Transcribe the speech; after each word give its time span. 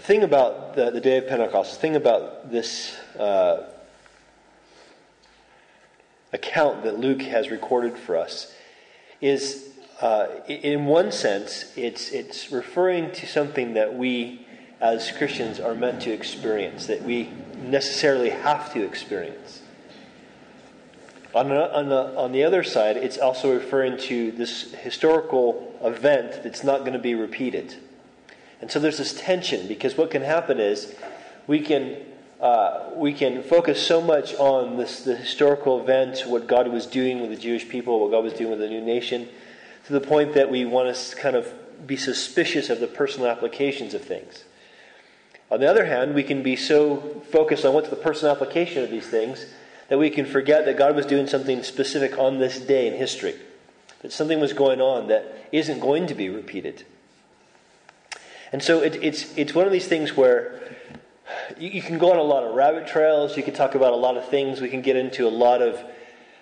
the 0.00 0.06
thing 0.06 0.22
about 0.22 0.74
the, 0.76 0.90
the 0.90 1.00
day 1.00 1.18
of 1.18 1.28
Pentecost, 1.28 1.74
the 1.74 1.78
thing 1.78 1.94
about 1.94 2.50
this 2.50 2.96
uh, 3.18 3.64
account 6.32 6.84
that 6.84 6.98
Luke 6.98 7.20
has 7.20 7.50
recorded 7.50 7.98
for 7.98 8.16
us 8.16 8.50
is, 9.20 9.68
uh, 10.00 10.28
in 10.48 10.86
one 10.86 11.12
sense, 11.12 11.70
it's, 11.76 12.12
it's 12.12 12.50
referring 12.50 13.12
to 13.12 13.26
something 13.26 13.74
that 13.74 13.94
we 13.94 14.46
as 14.80 15.12
Christians 15.12 15.60
are 15.60 15.74
meant 15.74 16.00
to 16.02 16.10
experience, 16.10 16.86
that 16.86 17.02
we 17.02 17.28
necessarily 17.58 18.30
have 18.30 18.72
to 18.72 18.82
experience. 18.82 19.60
On 21.34 21.50
the, 21.50 21.76
on, 21.76 21.90
the, 21.90 22.16
on 22.18 22.32
the 22.32 22.42
other 22.42 22.62
side, 22.62 22.96
it's 22.96 23.18
also 23.18 23.52
referring 23.52 23.98
to 23.98 24.32
this 24.32 24.72
historical 24.72 25.78
event 25.82 26.42
that's 26.42 26.64
not 26.64 26.80
going 26.80 26.94
to 26.94 26.98
be 26.98 27.14
repeated. 27.14 27.76
And 28.60 28.70
so 28.70 28.78
there's 28.78 28.98
this 28.98 29.14
tension 29.14 29.66
because 29.66 29.96
what 29.96 30.10
can 30.10 30.22
happen 30.22 30.60
is 30.60 30.94
we 31.46 31.60
can, 31.60 31.96
uh, 32.40 32.90
we 32.94 33.12
can 33.12 33.42
focus 33.42 33.84
so 33.84 34.00
much 34.00 34.34
on 34.34 34.76
this, 34.76 35.02
the 35.02 35.16
historical 35.16 35.80
event, 35.80 36.24
what 36.26 36.46
God 36.46 36.68
was 36.68 36.86
doing 36.86 37.20
with 37.20 37.30
the 37.30 37.36
Jewish 37.36 37.68
people, 37.68 38.00
what 38.00 38.10
God 38.10 38.22
was 38.22 38.34
doing 38.34 38.50
with 38.50 38.60
the 38.60 38.68
new 38.68 38.82
nation, 38.82 39.28
to 39.86 39.92
the 39.92 40.00
point 40.00 40.34
that 40.34 40.50
we 40.50 40.64
want 40.64 40.94
to 40.94 41.16
kind 41.16 41.36
of 41.36 41.52
be 41.86 41.96
suspicious 41.96 42.68
of 42.68 42.80
the 42.80 42.86
personal 42.86 43.28
applications 43.28 43.94
of 43.94 44.02
things. 44.02 44.44
On 45.50 45.58
the 45.58 45.68
other 45.68 45.86
hand, 45.86 46.14
we 46.14 46.22
can 46.22 46.42
be 46.42 46.54
so 46.54 47.22
focused 47.32 47.64
on 47.64 47.74
what's 47.74 47.88
the 47.88 47.96
personal 47.96 48.32
application 48.32 48.84
of 48.84 48.90
these 48.90 49.06
things 49.06 49.46
that 49.88 49.98
we 49.98 50.10
can 50.10 50.24
forget 50.24 50.64
that 50.66 50.78
God 50.78 50.94
was 50.94 51.06
doing 51.06 51.26
something 51.26 51.62
specific 51.64 52.16
on 52.16 52.38
this 52.38 52.60
day 52.60 52.86
in 52.86 52.94
history. 52.94 53.34
That 54.02 54.12
something 54.12 54.38
was 54.38 54.52
going 54.52 54.80
on 54.80 55.08
that 55.08 55.48
isn't 55.50 55.80
going 55.80 56.06
to 56.06 56.14
be 56.14 56.28
repeated. 56.28 56.84
And 58.52 58.62
so 58.62 58.82
it, 58.82 58.96
it's, 59.02 59.36
it's 59.36 59.54
one 59.54 59.66
of 59.66 59.72
these 59.72 59.86
things 59.86 60.16
where 60.16 60.60
you, 61.58 61.70
you, 61.70 61.82
can 61.82 61.98
go 61.98 62.10
on 62.12 62.18
a 62.18 62.22
lot 62.22 62.44
of 62.44 62.54
rabbit 62.54 62.86
trails, 62.86 63.36
you 63.36 63.42
can 63.42 63.54
talk 63.54 63.74
about 63.74 63.92
a 63.92 63.96
lot 63.96 64.16
of 64.16 64.28
things, 64.28 64.60
we 64.60 64.68
can 64.68 64.82
get 64.82 64.96
into 64.96 65.26
a 65.26 65.30
lot 65.30 65.62
of 65.62 65.84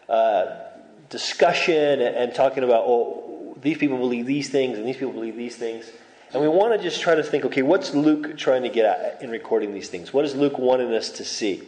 uh, 0.09 0.61
discussion 1.11 2.01
and, 2.01 2.17
and 2.17 2.35
talking 2.35 2.65
about, 2.65 2.85
oh, 2.87 3.57
these 3.61 3.79
people 3.79 3.99
believe 3.99 4.27
these 4.27 4.49
things 4.49 4.79
and 4.79 4.87
these 4.87 4.97
people 4.97 5.13
believe 5.13 5.37
these 5.37 5.57
things. 5.57 5.91
And 6.33 6.43
we 6.43 6.49
want 6.49 6.75
to 6.75 6.83
just 6.83 7.01
try 7.01 7.15
to 7.15 7.23
think 7.23 7.45
okay, 7.45 7.63
what's 7.63 7.95
Luke 7.95 8.37
trying 8.37 8.63
to 8.63 8.69
get 8.69 8.85
at 8.85 9.23
in 9.23 9.31
recording 9.31 9.73
these 9.73 9.89
things? 9.89 10.13
What 10.13 10.25
is 10.25 10.35
Luke 10.35 10.59
wanting 10.59 10.93
us 10.93 11.11
to 11.13 11.25
see? 11.25 11.63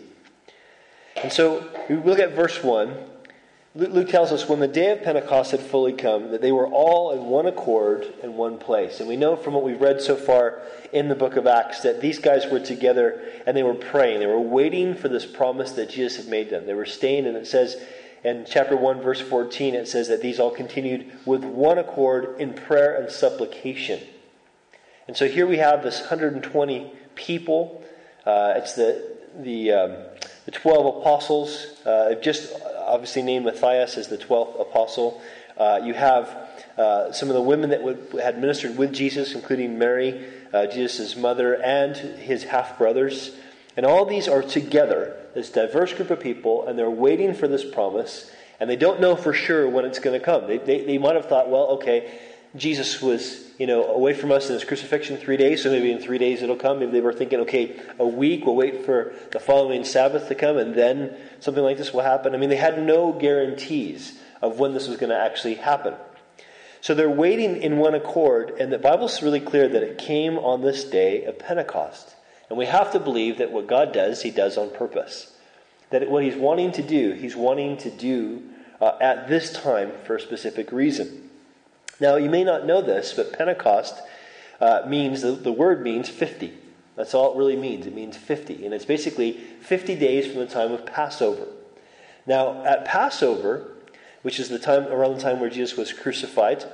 And 1.17 1.33
so 1.33 1.69
we 1.89 1.97
look 1.97 2.19
at 2.19 2.33
verse 2.33 2.63
1. 2.63 2.95
Luke 3.73 4.09
tells 4.09 4.33
us 4.33 4.49
when 4.49 4.59
the 4.59 4.67
day 4.67 4.91
of 4.91 5.03
Pentecost 5.05 5.53
had 5.53 5.61
fully 5.61 5.93
come, 5.93 6.33
that 6.33 6.43
they 6.43 6.51
were 6.51 6.67
all 6.67 7.13
in 7.13 7.27
one 7.27 7.47
accord 7.47 8.13
in 8.21 8.35
one 8.35 8.59
place. 8.59 8.99
And 8.99 9.09
we 9.09 9.17
know 9.17 9.37
from 9.37 9.55
what 9.55 9.63
we've 9.63 9.81
read 9.81 10.01
so 10.01 10.17
far 10.17 10.61
in 10.93 11.09
the 11.09 11.15
book 11.15 11.37
of 11.37 11.47
Acts 11.47 11.83
that 11.83 12.01
these 12.01 12.19
guys 12.19 12.51
were 12.51 12.59
together 12.59 13.23
and 13.47 13.57
they 13.57 13.63
were 13.63 13.75
praying. 13.75 14.19
They 14.19 14.27
were 14.27 14.41
waiting 14.41 14.97
for 14.97 15.09
this 15.09 15.25
promise 15.25 15.71
that 15.73 15.89
Jesus 15.89 16.17
had 16.17 16.27
made 16.27 16.51
them. 16.51 16.67
They 16.67 16.75
were 16.75 16.85
staying, 16.85 17.27
and 17.27 17.37
it 17.37 17.47
says 17.47 17.77
in 18.25 18.45
chapter 18.45 18.77
1, 18.77 19.03
verse 19.03 19.21
14, 19.21 19.77
it 19.77 19.87
says 19.87 20.09
that 20.09 20.21
these 20.21 20.41
all 20.41 20.51
continued 20.51 21.13
with 21.25 21.45
one 21.45 21.79
accord 21.79 22.41
in 22.41 22.55
prayer 22.55 22.97
and 22.97 23.09
supplication. 23.09 24.01
And 25.07 25.17
so 25.17 25.29
here 25.29 25.47
we 25.47 25.59
have 25.59 25.85
this 25.85 26.01
120 26.01 26.93
people. 27.15 27.85
Uh, 28.27 28.55
it's 28.57 28.75
the, 28.75 29.17
the, 29.39 29.73
um, 29.73 29.97
the 30.45 30.51
12 30.51 30.97
apostles. 30.97 31.67
Uh, 31.87 32.17
just 32.17 32.53
obviously 32.91 33.23
named 33.23 33.45
Matthias 33.45 33.97
as 33.97 34.09
the 34.09 34.19
12th 34.19 34.61
apostle. 34.61 35.23
Uh, 35.57 35.81
you 35.83 35.95
have 35.95 36.29
uh, 36.77 37.13
some 37.13 37.29
of 37.29 37.35
the 37.35 37.43
women 37.43 37.71
that 37.71 37.83
would, 37.83 38.15
had 38.23 38.41
ministered 38.41 38.77
with 38.77 38.93
Jesus, 38.93 39.35
including 39.35 39.79
Mary, 39.79 40.27
uh, 40.53 40.67
Jesus' 40.67 41.17
mother, 41.17 41.55
and 41.55 41.97
his 41.97 42.45
half 42.45 42.79
brothers. 42.79 43.33
And 43.77 43.87
all 43.87 44.05
these 44.05 44.27
are 44.29 44.43
together, 44.43 45.17
this 45.35 45.51
diverse 45.51 45.93
group 45.93 46.11
of 46.11 46.21
people, 46.21 46.67
and 46.67 46.79
they're 46.79 46.91
waiting 46.91 47.35
for 47.35 47.47
this 47.47 47.65
promise, 47.65 48.31
and 48.59 48.69
they 48.69 48.77
don't 48.77 49.01
know 49.01 49.17
for 49.17 49.33
sure 49.33 49.69
when 49.69 49.85
it's 49.85 49.99
going 49.99 50.19
to 50.19 50.25
come. 50.25 50.47
They, 50.47 50.59
they, 50.59 50.85
they 50.85 50.99
might 50.99 51.15
have 51.15 51.27
thought, 51.27 51.49
well, 51.49 51.69
okay, 51.73 52.19
Jesus 52.57 53.01
was, 53.01 53.45
you 53.59 53.67
know, 53.67 53.85
away 53.85 54.13
from 54.13 54.33
us 54.33 54.49
in 54.49 54.55
his 54.55 54.65
crucifixion 54.65 55.17
three 55.17 55.37
days, 55.37 55.63
so 55.63 55.71
maybe 55.71 55.93
in 55.93 56.01
three 56.01 56.19
days 56.19 56.43
it'll 56.43 56.57
come. 56.57 56.81
Maybe 56.81 56.93
they 56.93 57.01
were 57.01 57.13
thinking, 57.13 57.41
okay, 57.41 57.81
a 57.99 58.07
week, 58.07 58.45
we'll 58.45 58.57
wait 58.57 58.85
for 58.85 59.13
the 59.31 59.39
following 59.39 59.85
Sabbath 59.85 60.27
to 60.29 60.35
come, 60.35 60.57
and 60.57 60.75
then 60.75 61.17
something 61.39 61.63
like 61.63 61.79
this 61.79 61.93
will 61.93 62.03
happen. 62.03 62.35
I 62.35 62.39
mean, 62.39 62.51
they 62.51 62.57
had 62.57 62.83
no 62.83 63.13
guarantees 63.13 64.19
of 64.43 64.59
when 64.59 64.75
this 64.75 64.89
was 64.89 64.97
going 64.97 65.11
to 65.11 65.19
actually 65.19 65.55
happen. 65.55 65.95
So 66.81 66.95
they're 66.95 67.09
waiting 67.09 67.63
in 67.63 67.77
one 67.77 67.95
accord, 67.95 68.51
and 68.59 68.73
the 68.73 68.79
Bible's 68.79 69.23
really 69.23 69.41
clear 69.41 69.69
that 69.69 69.83
it 69.83 69.99
came 69.99 70.37
on 70.39 70.63
this 70.63 70.83
day 70.85 71.25
of 71.25 71.39
Pentecost. 71.39 72.17
And 72.49 72.59
we 72.59 72.67
have 72.67 72.91
to 72.93 72.99
believe 72.99 73.39
that 73.39 73.53
what 73.53 73.69
God 73.69 73.93
does, 73.93 74.23
He 74.23 74.33
does 74.33 74.59
on 74.59 74.71
purpose. 74.71 75.33
That 75.91 76.11
what 76.11 76.25
He's 76.25 76.37
wanting 76.37 76.73
to 76.73 76.83
do, 76.83 77.13
He's 77.13 77.37
wanting 77.37 77.77
to 77.79 77.91
do 77.91 78.43
uh, 78.81 78.97
at 79.01 79.29
this 79.29 79.53
time 79.53 79.93
for 80.05 80.17
a 80.17 80.21
specific 80.21 80.73
reason. 80.73 81.30
Now, 82.01 82.17
you 82.17 82.31
may 82.31 82.45
not 82.45 82.67
know 82.67 82.81
this, 82.81 83.13
but 83.13 83.33
Pentecost 83.33 84.01
uh, 84.61 84.83
means, 84.87 85.23
the, 85.23 85.33
the 85.33 85.53
word 85.53 85.83
means 85.83 86.09
50. 86.09 86.53
That's 86.97 87.15
all 87.15 87.35
it 87.35 87.39
really 87.39 87.57
means. 87.57 87.87
It 87.87 87.95
means 87.95 88.17
50. 88.17 88.65
And 88.65 88.75
it's 88.75 88.85
basically 88.85 89.33
50 89.33 89.97
days 89.97 90.27
from 90.27 90.41
the 90.41 90.47
time 90.47 90.73
of 90.73 90.85
Passover. 90.87 91.47
Now, 92.27 92.65
at 92.65 92.85
Passover, 92.85 93.73
which 94.23 94.39
is 94.39 94.49
the 94.49 94.59
time 94.59 94.87
around 94.87 95.15
the 95.15 95.21
time 95.21 95.41
where 95.41 95.51
Jesus 95.51 95.77
was 95.77 95.93
crucified, 95.93 96.65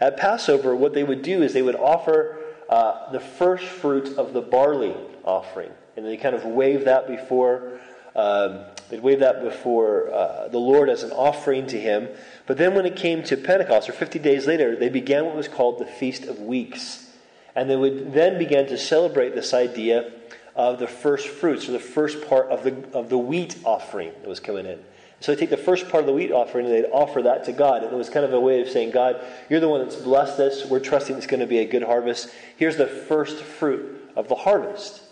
at 0.00 0.16
Passover, 0.16 0.74
what 0.74 0.92
they 0.92 1.04
would 1.04 1.22
do 1.22 1.42
is 1.42 1.52
they 1.52 1.62
would 1.62 1.76
offer 1.76 2.38
uh, 2.68 3.10
the 3.10 3.20
first 3.20 3.64
fruit 3.64 4.16
of 4.18 4.32
the 4.32 4.40
barley 4.40 4.94
offering. 5.24 5.70
And 5.96 6.04
they 6.04 6.16
kind 6.16 6.34
of 6.34 6.44
wave 6.44 6.84
that 6.84 7.06
before 7.06 7.78
um, 8.16 8.60
they'd 8.90 9.02
wave 9.02 9.20
that 9.20 9.42
before 9.42 10.12
uh, 10.12 10.48
the 10.48 10.58
Lord 10.58 10.88
as 10.88 11.02
an 11.02 11.10
offering 11.12 11.66
to 11.68 11.80
Him. 11.80 12.08
But 12.46 12.58
then 12.58 12.74
when 12.74 12.86
it 12.86 12.96
came 12.96 13.22
to 13.24 13.36
Pentecost, 13.36 13.88
or 13.88 13.92
50 13.92 14.18
days 14.18 14.46
later, 14.46 14.76
they 14.76 14.88
began 14.88 15.24
what 15.24 15.36
was 15.36 15.48
called 15.48 15.78
the 15.78 15.86
Feast 15.86 16.24
of 16.24 16.40
Weeks. 16.40 17.10
And 17.56 17.70
they 17.70 17.76
would 17.76 18.12
then 18.12 18.38
begin 18.38 18.66
to 18.66 18.78
celebrate 18.78 19.34
this 19.34 19.54
idea 19.54 20.12
of 20.56 20.78
the 20.78 20.86
first 20.86 21.28
fruits, 21.28 21.68
or 21.68 21.72
the 21.72 21.80
first 21.80 22.28
part 22.28 22.48
of 22.50 22.62
the, 22.62 22.96
of 22.96 23.08
the 23.08 23.18
wheat 23.18 23.58
offering 23.64 24.12
that 24.20 24.28
was 24.28 24.40
coming 24.40 24.66
in. 24.66 24.78
So 25.20 25.34
they 25.34 25.40
take 25.40 25.50
the 25.50 25.56
first 25.56 25.88
part 25.88 26.02
of 26.02 26.06
the 26.06 26.12
wheat 26.12 26.32
offering 26.32 26.66
and 26.66 26.74
they'd 26.74 26.90
offer 26.90 27.22
that 27.22 27.44
to 27.46 27.52
God. 27.52 27.82
And 27.82 27.92
it 27.92 27.96
was 27.96 28.10
kind 28.10 28.26
of 28.26 28.34
a 28.34 28.40
way 28.40 28.60
of 28.60 28.68
saying, 28.68 28.90
God, 28.90 29.24
you're 29.48 29.60
the 29.60 29.68
one 29.68 29.80
that's 29.80 29.96
blessed 29.96 30.38
us. 30.38 30.66
We're 30.66 30.80
trusting 30.80 31.16
it's 31.16 31.26
going 31.26 31.40
to 31.40 31.46
be 31.46 31.60
a 31.60 31.64
good 31.64 31.82
harvest. 31.82 32.28
Here's 32.56 32.76
the 32.76 32.86
first 32.86 33.38
fruit 33.38 34.10
of 34.16 34.28
the 34.28 34.34
harvest. 34.34 35.02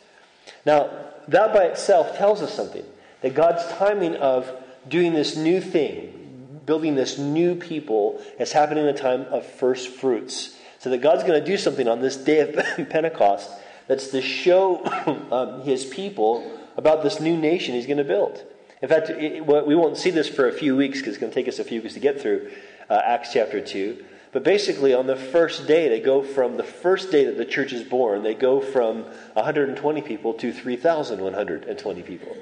Now, 0.66 0.90
that 1.28 1.54
by 1.54 1.64
itself 1.64 2.16
tells 2.18 2.42
us 2.42 2.52
something 2.52 2.84
that 3.22 3.34
God's 3.34 3.66
timing 3.74 4.16
of 4.16 4.50
doing 4.88 5.12
this 5.12 5.36
new 5.36 5.60
thing, 5.60 6.60
building 6.66 6.94
this 6.94 7.18
new 7.18 7.54
people, 7.54 8.20
is 8.38 8.52
happening 8.52 8.84
in 8.84 8.90
a 8.94 8.98
time 8.98 9.22
of 9.22 9.46
first 9.46 9.88
fruits. 9.88 10.56
So 10.78 10.90
that 10.90 10.98
God's 10.98 11.22
going 11.22 11.38
to 11.38 11.46
do 11.46 11.56
something 11.56 11.86
on 11.86 12.00
this 12.00 12.16
day 12.16 12.40
of 12.40 12.54
Pentecost 12.90 13.50
that's 13.86 14.08
to 14.08 14.20
show 14.20 14.84
um, 15.30 15.62
his 15.62 15.84
people 15.84 16.58
about 16.76 17.02
this 17.02 17.20
new 17.20 17.36
nation 17.36 17.74
he's 17.74 17.86
going 17.86 17.98
to 17.98 18.04
build. 18.04 18.44
In 18.80 18.88
fact, 18.88 19.10
it, 19.10 19.46
we 19.46 19.76
won't 19.76 19.96
see 19.96 20.10
this 20.10 20.28
for 20.28 20.48
a 20.48 20.52
few 20.52 20.74
weeks 20.74 20.98
because 20.98 21.14
it's 21.14 21.20
going 21.20 21.30
to 21.30 21.34
take 21.34 21.46
us 21.46 21.60
a 21.60 21.64
few 21.64 21.80
weeks 21.80 21.94
to 21.94 22.00
get 22.00 22.20
through 22.20 22.50
uh, 22.90 23.00
Acts 23.04 23.32
chapter 23.32 23.60
2. 23.60 24.04
But 24.32 24.44
basically, 24.44 24.94
on 24.94 25.06
the 25.06 25.14
first 25.14 25.68
day, 25.68 25.88
they 25.88 26.00
go 26.00 26.22
from 26.22 26.56
the 26.56 26.64
first 26.64 27.12
day 27.12 27.26
that 27.26 27.36
the 27.36 27.44
church 27.44 27.72
is 27.72 27.82
born, 27.82 28.22
they 28.22 28.34
go 28.34 28.60
from 28.60 29.04
120 29.34 30.02
people 30.02 30.34
to 30.34 30.52
3,120 30.52 32.02
people. 32.02 32.36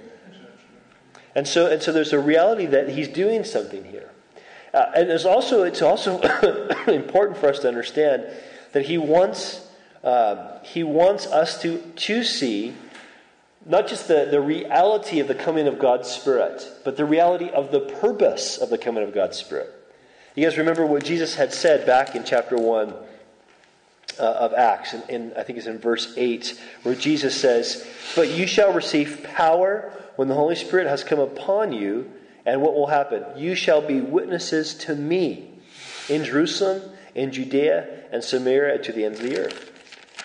And 1.34 1.46
so, 1.46 1.66
and 1.66 1.82
so 1.82 1.92
there's 1.92 2.12
a 2.12 2.18
reality 2.18 2.66
that 2.66 2.88
he's 2.88 3.08
doing 3.08 3.44
something 3.44 3.84
here. 3.84 4.10
Uh, 4.72 4.92
and 4.94 5.10
there's 5.10 5.26
also, 5.26 5.62
it's 5.62 5.82
also 5.82 6.20
important 6.86 7.38
for 7.38 7.48
us 7.48 7.58
to 7.60 7.68
understand 7.68 8.26
that 8.72 8.86
he 8.86 8.98
wants, 8.98 9.66
uh, 10.04 10.58
he 10.62 10.82
wants 10.82 11.26
us 11.26 11.60
to, 11.62 11.78
to 11.96 12.24
see 12.24 12.74
not 13.66 13.86
just 13.86 14.08
the, 14.08 14.28
the 14.30 14.40
reality 14.40 15.20
of 15.20 15.28
the 15.28 15.34
coming 15.34 15.66
of 15.66 15.78
God's 15.78 16.08
Spirit, 16.08 16.64
but 16.84 16.96
the 16.96 17.04
reality 17.04 17.50
of 17.50 17.70
the 17.70 17.80
purpose 17.80 18.58
of 18.58 18.70
the 18.70 18.78
coming 18.78 19.02
of 19.02 19.12
God's 19.12 19.36
Spirit. 19.36 19.72
You 20.34 20.44
guys 20.44 20.56
remember 20.56 20.86
what 20.86 21.04
Jesus 21.04 21.34
had 21.34 21.52
said 21.52 21.84
back 21.84 22.14
in 22.14 22.24
chapter 22.24 22.56
1 22.56 22.94
uh, 24.18 24.22
of 24.22 24.54
Acts, 24.54 24.94
and 24.94 25.32
I 25.34 25.42
think 25.42 25.58
it's 25.58 25.66
in 25.66 25.78
verse 25.78 26.14
8, 26.16 26.58
where 26.84 26.94
Jesus 26.94 27.38
says, 27.38 27.86
But 28.14 28.30
you 28.30 28.46
shall 28.46 28.72
receive 28.72 29.24
power 29.24 29.92
when 30.20 30.28
the 30.28 30.34
Holy 30.34 30.54
Spirit 30.54 30.86
has 30.86 31.02
come 31.02 31.18
upon 31.18 31.72
you, 31.72 32.12
and 32.44 32.60
what 32.60 32.74
will 32.74 32.88
happen? 32.88 33.24
You 33.38 33.54
shall 33.54 33.80
be 33.80 34.02
witnesses 34.02 34.74
to 34.74 34.94
me 34.94 35.48
in 36.10 36.24
Jerusalem, 36.24 36.82
in 37.14 37.32
Judea, 37.32 37.88
and 38.12 38.22
Samaria 38.22 38.82
to 38.82 38.92
the 38.92 39.06
ends 39.06 39.18
of 39.18 39.24
the 39.24 39.38
earth. 39.38 39.72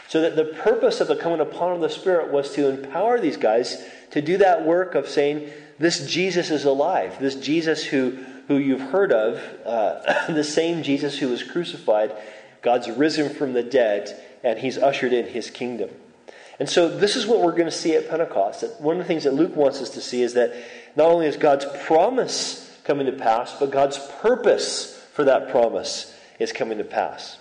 So 0.10 0.20
that 0.20 0.36
the 0.36 0.44
purpose 0.62 1.00
of 1.00 1.08
the 1.08 1.16
coming 1.16 1.40
upon 1.40 1.72
of 1.72 1.80
the 1.80 1.90
Spirit 1.90 2.30
was 2.30 2.52
to 2.56 2.68
empower 2.68 3.22
these 3.22 3.38
guys 3.38 3.86
to 4.12 4.22
do 4.22 4.36
that 4.40 4.66
work 4.66 4.96
of 4.96 5.08
saying, 5.08 5.50
This 5.80 6.06
Jesus 6.06 6.52
is 6.52 6.66
alive. 6.66 7.18
This 7.22 7.36
Jesus 7.36 7.86
who 7.86 8.18
who 8.50 8.58
you've 8.58 8.92
heard 8.92 9.14
of, 9.14 9.42
uh, 9.66 10.28
the 10.34 10.44
same 10.44 10.84
Jesus 10.84 11.20
who 11.20 11.30
was 11.30 11.42
crucified, 11.42 12.14
God's 12.62 12.90
risen 12.90 13.34
from 13.34 13.54
the 13.54 13.64
dead, 13.64 14.22
and 14.44 14.60
he's 14.60 14.78
ushered 14.78 15.14
in 15.14 15.28
his 15.28 15.50
kingdom. 15.50 15.90
And 16.60 16.70
so 16.70 16.88
this 16.88 17.16
is 17.16 17.28
what 17.28 17.42
we're 17.42 17.52
going 17.52 17.66
to 17.66 17.72
see 17.72 17.96
at 17.96 18.10
Pentecost. 18.10 18.62
That 18.62 18.80
one 18.80 18.98
of 18.98 19.04
the 19.04 19.08
things 19.08 19.26
that 19.26 19.34
Luke 19.34 19.56
wants 19.56 19.82
us 19.82 19.90
to 19.92 20.02
see 20.02 20.22
is 20.22 20.34
that 20.36 20.54
not 20.96 21.10
only 21.10 21.28
is 21.28 21.38
God's 21.38 21.66
promise 21.84 22.80
coming 22.84 23.08
to 23.08 23.12
pass, 23.12 23.58
but 23.60 23.72
God's 23.72 24.00
purpose 24.22 24.96
for 25.14 25.26
that 25.26 25.50
promise 25.50 26.14
is 26.40 26.52
coming 26.52 26.78
to 26.78 26.84
pass. 26.84 27.38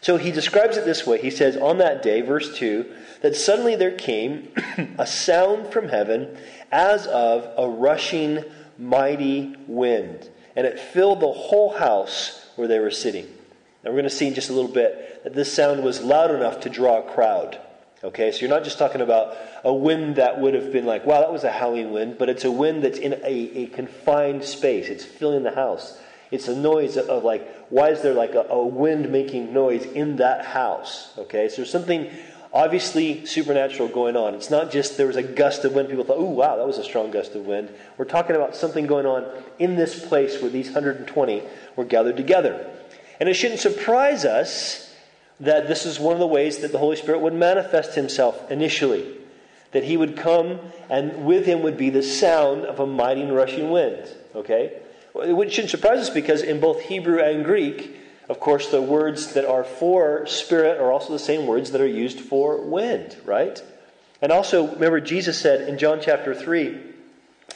So 0.00 0.16
he 0.16 0.32
describes 0.32 0.76
it 0.76 0.84
this 0.84 1.06
way. 1.06 1.20
He 1.20 1.30
says, 1.30 1.56
On 1.56 1.78
that 1.78 2.02
day, 2.02 2.20
verse 2.22 2.56
2, 2.58 2.92
that 3.22 3.36
suddenly 3.36 3.76
there 3.76 3.92
came 3.92 4.48
a 4.98 5.06
sound 5.06 5.72
from 5.72 5.88
heaven 5.88 6.36
as 6.70 7.06
of 7.06 7.48
a 7.56 7.68
rushing 7.68 8.44
mighty 8.78 9.54
wind, 9.68 10.28
and 10.56 10.66
it 10.66 10.78
filled 10.78 11.20
the 11.20 11.32
whole 11.32 11.74
house 11.74 12.48
where 12.56 12.68
they 12.68 12.80
were 12.80 12.90
sitting. 12.90 13.26
Now 13.84 13.90
we're 13.90 13.98
going 13.98 14.04
to 14.04 14.10
see 14.10 14.26
in 14.26 14.34
just 14.34 14.50
a 14.50 14.54
little 14.54 14.70
bit 14.70 15.22
that 15.24 15.34
this 15.34 15.52
sound 15.52 15.84
was 15.84 16.02
loud 16.02 16.32
enough 16.32 16.60
to 16.60 16.70
draw 16.70 16.98
a 16.98 17.12
crowd. 17.12 17.60
Okay, 18.04 18.32
so 18.32 18.40
you're 18.40 18.50
not 18.50 18.64
just 18.64 18.78
talking 18.78 19.00
about 19.00 19.36
a 19.62 19.72
wind 19.72 20.16
that 20.16 20.40
would 20.40 20.54
have 20.54 20.72
been 20.72 20.86
like, 20.86 21.06
wow, 21.06 21.20
that 21.20 21.32
was 21.32 21.44
a 21.44 21.52
howling 21.52 21.92
wind, 21.92 22.18
but 22.18 22.28
it's 22.28 22.44
a 22.44 22.50
wind 22.50 22.82
that's 22.82 22.98
in 22.98 23.12
a, 23.12 23.26
a 23.26 23.66
confined 23.66 24.42
space. 24.42 24.88
It's 24.88 25.04
filling 25.04 25.44
the 25.44 25.54
house. 25.54 25.98
It's 26.32 26.48
a 26.48 26.56
noise 26.56 26.96
of, 26.96 27.08
of 27.08 27.22
like, 27.22 27.48
why 27.70 27.90
is 27.90 28.02
there 28.02 28.14
like 28.14 28.34
a, 28.34 28.40
a 28.40 28.66
wind 28.66 29.12
making 29.12 29.52
noise 29.52 29.84
in 29.84 30.16
that 30.16 30.44
house? 30.44 31.16
Okay, 31.16 31.48
so 31.48 31.56
there's 31.56 31.70
something 31.70 32.10
obviously 32.52 33.24
supernatural 33.24 33.88
going 33.88 34.16
on. 34.16 34.34
It's 34.34 34.50
not 34.50 34.72
just 34.72 34.96
there 34.96 35.06
was 35.06 35.16
a 35.16 35.22
gust 35.22 35.64
of 35.64 35.72
wind, 35.72 35.88
people 35.88 36.04
thought, 36.04 36.18
oh, 36.18 36.24
wow, 36.24 36.56
that 36.56 36.66
was 36.66 36.78
a 36.78 36.84
strong 36.84 37.12
gust 37.12 37.36
of 37.36 37.46
wind. 37.46 37.70
We're 37.98 38.04
talking 38.04 38.34
about 38.34 38.56
something 38.56 38.86
going 38.86 39.06
on 39.06 39.24
in 39.60 39.76
this 39.76 40.04
place 40.04 40.42
where 40.42 40.50
these 40.50 40.66
120 40.66 41.42
were 41.76 41.84
gathered 41.84 42.16
together. 42.16 42.68
And 43.20 43.28
it 43.28 43.34
shouldn't 43.34 43.60
surprise 43.60 44.24
us 44.24 44.81
that 45.42 45.66
this 45.66 45.84
is 45.84 45.98
one 45.98 46.14
of 46.14 46.20
the 46.20 46.26
ways 46.26 46.58
that 46.58 46.72
the 46.72 46.78
Holy 46.78 46.96
Spirit 46.96 47.20
would 47.20 47.34
manifest 47.34 47.94
himself 47.94 48.50
initially. 48.50 49.18
That 49.72 49.84
he 49.84 49.96
would 49.96 50.16
come, 50.16 50.60
and 50.88 51.24
with 51.24 51.46
him 51.46 51.62
would 51.62 51.76
be 51.76 51.90
the 51.90 52.02
sound 52.02 52.64
of 52.64 52.78
a 52.78 52.86
mighty 52.86 53.22
and 53.22 53.34
rushing 53.34 53.70
wind. 53.70 54.08
Okay? 54.34 54.78
It 55.14 55.52
shouldn't 55.52 55.70
surprise 55.70 55.98
us 55.98 56.10
because 56.10 56.42
in 56.42 56.60
both 56.60 56.82
Hebrew 56.82 57.20
and 57.20 57.44
Greek, 57.44 57.96
of 58.28 58.38
course, 58.38 58.68
the 58.70 58.80
words 58.80 59.34
that 59.34 59.44
are 59.44 59.64
for 59.64 60.26
spirit 60.26 60.80
are 60.80 60.92
also 60.92 61.12
the 61.12 61.18
same 61.18 61.46
words 61.46 61.72
that 61.72 61.80
are 61.80 61.86
used 61.86 62.20
for 62.20 62.58
wind, 62.64 63.16
right? 63.24 63.62
And 64.20 64.30
also, 64.30 64.72
remember, 64.72 65.00
Jesus 65.00 65.38
said 65.38 65.68
in 65.68 65.76
John 65.76 65.98
chapter 66.00 66.34
3, 66.34 66.78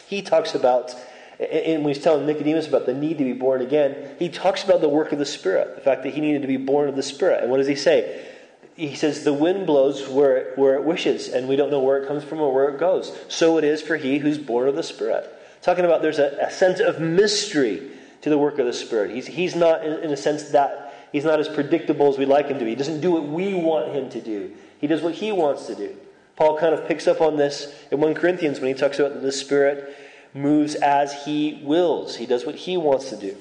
he 0.09 0.23
talks 0.23 0.55
about 0.55 0.95
and 1.39 1.85
when 1.85 1.93
he's 1.93 2.03
telling 2.03 2.27
Nicodemus 2.27 2.67
about 2.67 2.87
the 2.87 2.95
need 2.95 3.19
to 3.19 3.25
be 3.25 3.35
born 3.35 3.61
again, 3.61 4.17
he 4.19 4.29
talks 4.29 4.65
about 4.65 4.81
the 4.81 4.89
work 4.89 5.13
of 5.13 5.19
the 5.19 5.27
Spirit, 5.27 5.75
the 5.75 5.83
fact 5.83 6.03
that 6.05 6.15
he 6.15 6.21
needed 6.21 6.43
to 6.43 6.49
be 6.49 6.57
born 6.57 6.89
of 6.89 6.97
the 6.97 7.03
Spirit. 7.03 7.43
And 7.43 7.51
what 7.51 7.59
does 7.59 7.67
he 7.67 7.75
say? 7.75 8.27
He 8.75 8.95
says, 8.95 9.23
The 9.23 9.35
wind 9.35 9.67
blows 9.67 10.09
where 10.09 10.37
it, 10.37 10.59
where 10.59 10.75
it 10.75 10.85
wishes, 10.85 11.29
and 11.29 11.47
we 11.47 11.57
don't 11.57 11.71
know 11.71 11.81
where 11.81 12.03
it 12.03 12.09
comes 12.09 12.25
from 12.25 12.41
or 12.41 12.55
where 12.55 12.69
it 12.71 12.81
goes. 12.81 13.17
So 13.29 13.59
it 13.59 13.65
is 13.65 13.83
for 13.83 13.97
he 13.97 14.19
who's 14.19 14.39
born 14.39 14.69
of 14.69 14.77
the 14.77 14.83
Spirit. 14.83 15.31
Talking 15.61 15.85
about 15.85 16.01
there's 16.01 16.19
a, 16.19 16.39
a 16.41 16.51
sense 16.51 16.81
of 16.81 17.01
mystery 17.01 17.91
to 18.23 18.31
the 18.31 18.39
work 18.39 18.59
of 18.59 18.65
the 18.65 18.73
Spirit. 18.73 19.11
He's, 19.11 19.27
he's 19.27 19.55
not, 19.55 19.85
in, 19.85 20.05
in 20.05 20.11
a 20.13 20.17
sense, 20.17 20.45
that 20.51 20.95
he's 21.13 21.25
not 21.25 21.39
as 21.39 21.49
predictable 21.49 22.09
as 22.09 22.17
we 22.17 22.25
like 22.25 22.49
him 22.49 22.59
to 22.59 22.65
be. 22.65 22.71
He 22.71 22.77
doesn't 22.77 23.01
do 23.01 23.13
what 23.13 23.25
we 23.25 23.53
want 23.53 23.93
him 23.95 24.09
to 24.11 24.21
do, 24.23 24.53
he 24.81 24.87
does 24.87 25.03
what 25.03 25.15
he 25.15 25.33
wants 25.33 25.67
to 25.67 25.75
do. 25.75 25.95
Paul 26.37 26.59
kind 26.59 26.75
of 26.75 26.87
picks 26.87 27.07
up 27.07 27.23
on 27.23 27.37
this 27.37 27.75
in 27.91 27.99
1 27.99 28.15
Corinthians 28.15 28.61
when 28.61 28.69
he 28.69 28.75
talks 28.79 28.99
about 28.99 29.23
the 29.23 29.33
Spirit 29.33 30.06
moves 30.35 30.75
as 30.75 31.25
he 31.25 31.61
wills. 31.65 32.17
He 32.17 32.27
does 32.27 32.45
what 32.45 32.55
he 32.55 32.77
wants 32.77 33.11
to 33.11 33.17
do. 33.17 33.37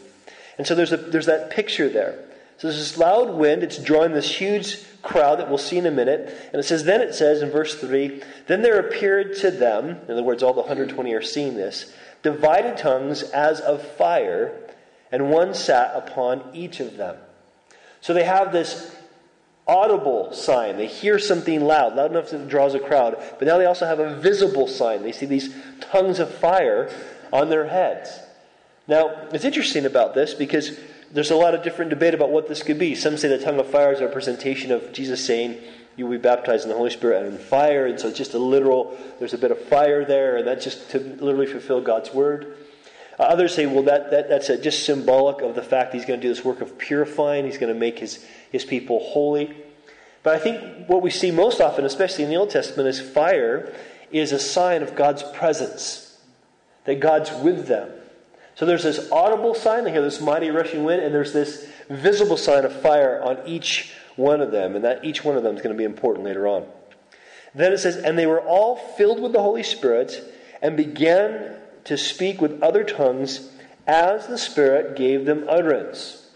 And 0.57 0.65
so 0.65 0.75
there's, 0.75 0.91
a, 0.91 0.97
there's 0.97 1.25
that 1.25 1.49
picture 1.49 1.89
there. 1.89 2.19
So 2.57 2.67
there's 2.67 2.79
this 2.79 2.97
loud 2.97 3.35
wind. 3.35 3.63
It's 3.63 3.77
drawing 3.77 4.13
this 4.13 4.39
huge 4.39 4.83
crowd 5.01 5.39
that 5.39 5.49
we'll 5.49 5.57
see 5.57 5.77
in 5.77 5.85
a 5.85 5.91
minute. 5.91 6.33
And 6.53 6.59
it 6.59 6.63
says, 6.63 6.85
then 6.85 7.01
it 7.01 7.13
says 7.13 7.41
in 7.41 7.49
verse 7.51 7.75
3 7.75 8.21
Then 8.47 8.61
there 8.61 8.79
appeared 8.79 9.35
to 9.37 9.51
them, 9.51 9.89
in 9.89 10.11
other 10.11 10.23
words, 10.23 10.41
all 10.41 10.53
the 10.53 10.61
120 10.61 11.13
are 11.13 11.21
seeing 11.21 11.55
this, 11.55 11.93
divided 12.23 12.77
tongues 12.77 13.23
as 13.23 13.59
of 13.59 13.85
fire, 13.97 14.57
and 15.11 15.29
one 15.29 15.53
sat 15.53 15.95
upon 15.95 16.43
each 16.53 16.79
of 16.79 16.97
them. 16.97 17.17
So 18.01 18.13
they 18.13 18.23
have 18.23 18.51
this 18.51 18.94
audible 19.67 20.31
sign. 20.31 20.77
They 20.77 20.87
hear 20.87 21.17
something 21.17 21.61
loud, 21.61 21.95
loud 21.95 22.11
enough 22.11 22.29
that 22.29 22.41
it 22.41 22.47
draws 22.47 22.75
a 22.75 22.79
crowd. 22.79 23.17
But 23.39 23.47
now 23.47 23.57
they 23.57 23.65
also 23.65 23.85
have 23.85 23.99
a 23.99 24.15
visible 24.15 24.67
sign. 24.67 25.03
They 25.03 25.11
see 25.11 25.25
these 25.25 25.53
tongues 25.81 26.19
of 26.19 26.33
fire 26.33 26.91
on 27.33 27.49
their 27.49 27.67
heads. 27.67 28.19
Now, 28.87 29.27
it's 29.31 29.45
interesting 29.45 29.85
about 29.85 30.13
this 30.13 30.33
because 30.33 30.77
there's 31.11 31.31
a 31.31 31.35
lot 31.35 31.55
of 31.55 31.63
different 31.63 31.89
debate 31.89 32.13
about 32.13 32.29
what 32.29 32.47
this 32.47 32.61
could 32.61 32.77
be. 32.77 32.93
Some 32.93 33.17
say 33.17 33.27
the 33.27 33.39
tongue 33.39 33.59
of 33.59 33.67
fire 33.69 33.93
is 33.93 33.99
a 33.99 34.05
representation 34.05 34.71
of 34.71 34.93
Jesus 34.93 35.25
saying, 35.25 35.59
You 35.95 36.05
will 36.05 36.17
be 36.17 36.21
baptized 36.21 36.63
in 36.63 36.69
the 36.69 36.75
Holy 36.75 36.91
Spirit 36.91 37.25
and 37.25 37.33
in 37.33 37.39
fire. 37.39 37.87
And 37.87 37.99
so 37.99 38.09
it's 38.09 38.17
just 38.17 38.35
a 38.35 38.39
literal, 38.39 38.95
there's 39.17 39.33
a 39.33 39.37
bit 39.37 39.51
of 39.51 39.59
fire 39.59 40.05
there, 40.05 40.37
and 40.37 40.47
that's 40.47 40.63
just 40.63 40.91
to 40.91 40.99
literally 40.99 41.47
fulfill 41.47 41.81
God's 41.81 42.13
word. 42.13 42.57
Uh, 43.17 43.23
others 43.23 43.53
say, 43.55 43.65
well, 43.65 43.83
that, 43.83 44.11
that 44.11 44.29
that's 44.29 44.49
a, 44.49 44.57
just 44.57 44.85
symbolic 44.85 45.41
of 45.41 45.55
the 45.55 45.61
fact 45.61 45.93
he's 45.93 46.05
going 46.05 46.19
to 46.19 46.21
do 46.21 46.33
this 46.33 46.43
work 46.43 46.61
of 46.61 46.77
purifying. 46.77 47.45
He's 47.45 47.57
going 47.57 47.73
to 47.73 47.79
make 47.79 47.99
his, 47.99 48.25
his 48.51 48.65
people 48.65 48.99
holy. 48.99 49.55
But 50.23 50.35
I 50.35 50.39
think 50.39 50.89
what 50.89 51.01
we 51.01 51.11
see 51.11 51.31
most 51.31 51.61
often, 51.61 51.85
especially 51.85 52.23
in 52.23 52.29
the 52.29 52.35
Old 52.35 52.49
Testament, 52.49 52.89
is 52.89 52.99
fire 52.99 53.73
is 54.11 54.31
a 54.31 54.39
sign 54.39 54.81
of 54.81 54.95
God's 54.95 55.23
presence, 55.23 56.17
that 56.85 56.99
God's 56.99 57.31
with 57.43 57.67
them. 57.67 57.89
So 58.55 58.65
there's 58.65 58.83
this 58.83 59.11
audible 59.11 59.53
sign, 59.53 59.83
they 59.83 59.91
hear 59.91 60.01
this 60.01 60.21
mighty 60.21 60.49
rushing 60.49 60.83
wind, 60.83 61.03
and 61.03 61.13
there's 61.13 61.33
this 61.33 61.67
visible 61.89 62.37
sign 62.37 62.65
of 62.65 62.81
fire 62.81 63.21
on 63.21 63.39
each 63.45 63.93
one 64.15 64.41
of 64.41 64.51
them, 64.51 64.75
and 64.75 64.85
that 64.85 65.03
each 65.03 65.23
one 65.23 65.37
of 65.37 65.43
them 65.43 65.55
is 65.55 65.61
going 65.61 65.75
to 65.75 65.77
be 65.77 65.83
important 65.83 66.25
later 66.25 66.47
on. 66.47 66.65
Then 67.53 67.71
it 67.73 67.77
says, 67.79 67.97
And 67.97 68.17
they 68.17 68.25
were 68.25 68.41
all 68.41 68.77
filled 68.77 69.21
with 69.21 69.33
the 69.33 69.41
Holy 69.41 69.63
Spirit 69.63 70.33
and 70.61 70.75
began 70.77 71.57
to 71.85 71.97
speak 71.97 72.41
with 72.41 72.61
other 72.61 72.83
tongues 72.83 73.49
as 73.87 74.27
the 74.27 74.37
Spirit 74.37 74.95
gave 74.95 75.25
them 75.25 75.45
utterance. 75.47 76.27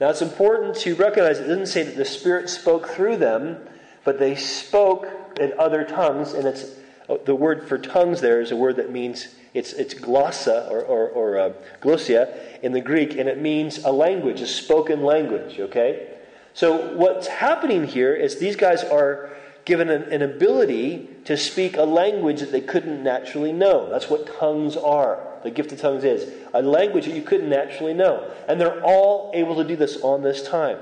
Now 0.00 0.10
it's 0.10 0.22
important 0.22 0.76
to 0.78 0.94
recognize 0.94 1.38
it 1.38 1.48
doesn't 1.48 1.66
say 1.66 1.84
that 1.84 1.96
the 1.96 2.04
Spirit 2.04 2.50
spoke 2.50 2.88
through 2.88 3.16
them, 3.16 3.58
but 4.04 4.18
they 4.18 4.34
spoke 4.34 5.08
in 5.40 5.52
other 5.58 5.84
tongues, 5.84 6.32
and 6.32 6.46
it's 6.46 6.66
oh, 7.08 7.18
the 7.18 7.34
word 7.34 7.66
for 7.68 7.78
tongues 7.78 8.20
there 8.20 8.40
is 8.40 8.50
a 8.50 8.56
word 8.56 8.76
that 8.76 8.90
means 8.90 9.28
it's, 9.54 9.72
it's 9.72 9.94
glossa 9.94 10.68
or, 10.70 10.82
or, 10.82 11.08
or 11.08 11.38
uh, 11.38 11.52
glossia 11.80 12.60
in 12.62 12.72
the 12.72 12.80
Greek, 12.80 13.16
and 13.16 13.28
it 13.28 13.40
means 13.40 13.84
a 13.84 13.92
language, 13.92 14.40
a 14.40 14.46
spoken 14.46 15.04
language, 15.04 15.60
okay? 15.60 16.08
So 16.54 16.96
what's 16.96 17.28
happening 17.28 17.84
here 17.84 18.14
is 18.14 18.38
these 18.38 18.56
guys 18.56 18.82
are 18.82 19.30
given 19.64 19.88
an, 19.88 20.04
an 20.04 20.22
ability 20.22 21.08
to 21.24 21.36
speak 21.36 21.76
a 21.76 21.84
language 21.84 22.40
that 22.40 22.52
they 22.52 22.60
couldn't 22.60 23.02
naturally 23.02 23.52
know. 23.52 23.88
That's 23.90 24.10
what 24.10 24.38
tongues 24.38 24.76
are. 24.76 25.26
The 25.42 25.50
gift 25.50 25.72
of 25.72 25.80
tongues 25.80 26.04
is 26.04 26.32
a 26.52 26.62
language 26.62 27.06
that 27.06 27.14
you 27.14 27.22
couldn't 27.22 27.48
naturally 27.48 27.94
know. 27.94 28.30
And 28.48 28.60
they're 28.60 28.82
all 28.82 29.30
able 29.34 29.56
to 29.56 29.64
do 29.64 29.76
this 29.76 29.96
on 30.02 30.22
this 30.22 30.46
time. 30.46 30.78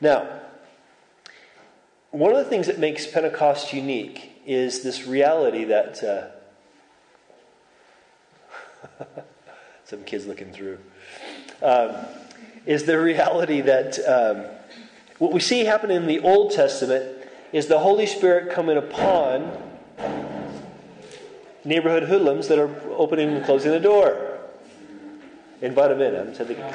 Now, 0.00 0.40
one 2.10 2.32
of 2.32 2.38
the 2.38 2.44
things 2.44 2.66
that 2.66 2.78
makes 2.78 3.06
Pentecost 3.06 3.72
unique 3.72 4.32
is 4.46 4.82
this 4.82 5.06
reality 5.06 5.64
that. 5.64 6.02
Uh, 6.02 6.28
some 9.84 10.02
kids 10.02 10.26
looking 10.26 10.52
through. 10.52 10.78
Um, 11.62 11.92
is 12.66 12.84
the 12.84 13.00
reality 13.00 13.60
that 13.60 13.98
um, 14.00 14.44
what 15.18 15.32
we 15.32 15.40
see 15.40 15.64
happen 15.64 15.90
in 15.90 16.06
the 16.06 16.18
Old 16.20 16.52
Testament 16.52 17.15
is 17.56 17.68
the 17.68 17.78
Holy 17.78 18.04
Spirit 18.04 18.52
coming 18.52 18.76
upon 18.76 19.50
neighborhood 21.64 22.02
hoodlums 22.02 22.48
that 22.48 22.58
are 22.58 22.68
opening 22.90 23.30
and 23.30 23.42
closing 23.46 23.70
the 23.70 23.80
door. 23.80 24.40
Invite 25.62 25.88
them 25.88 26.02
in. 26.02 26.14
I 26.14 26.18
haven't 26.18 26.36
said. 26.36 26.74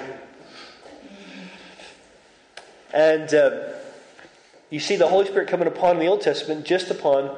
And 2.91 3.31
uh, 3.31 3.73
you 4.71 4.79
see 4.79 4.95
the 4.95 5.07
Holy 5.07 5.27
Spirit 5.27 5.47
coming 5.50 5.67
upon 5.67 6.00
the 6.00 6.07
Old 6.07 6.21
Testament 6.21 6.65
just 6.65 6.89
upon 6.89 7.29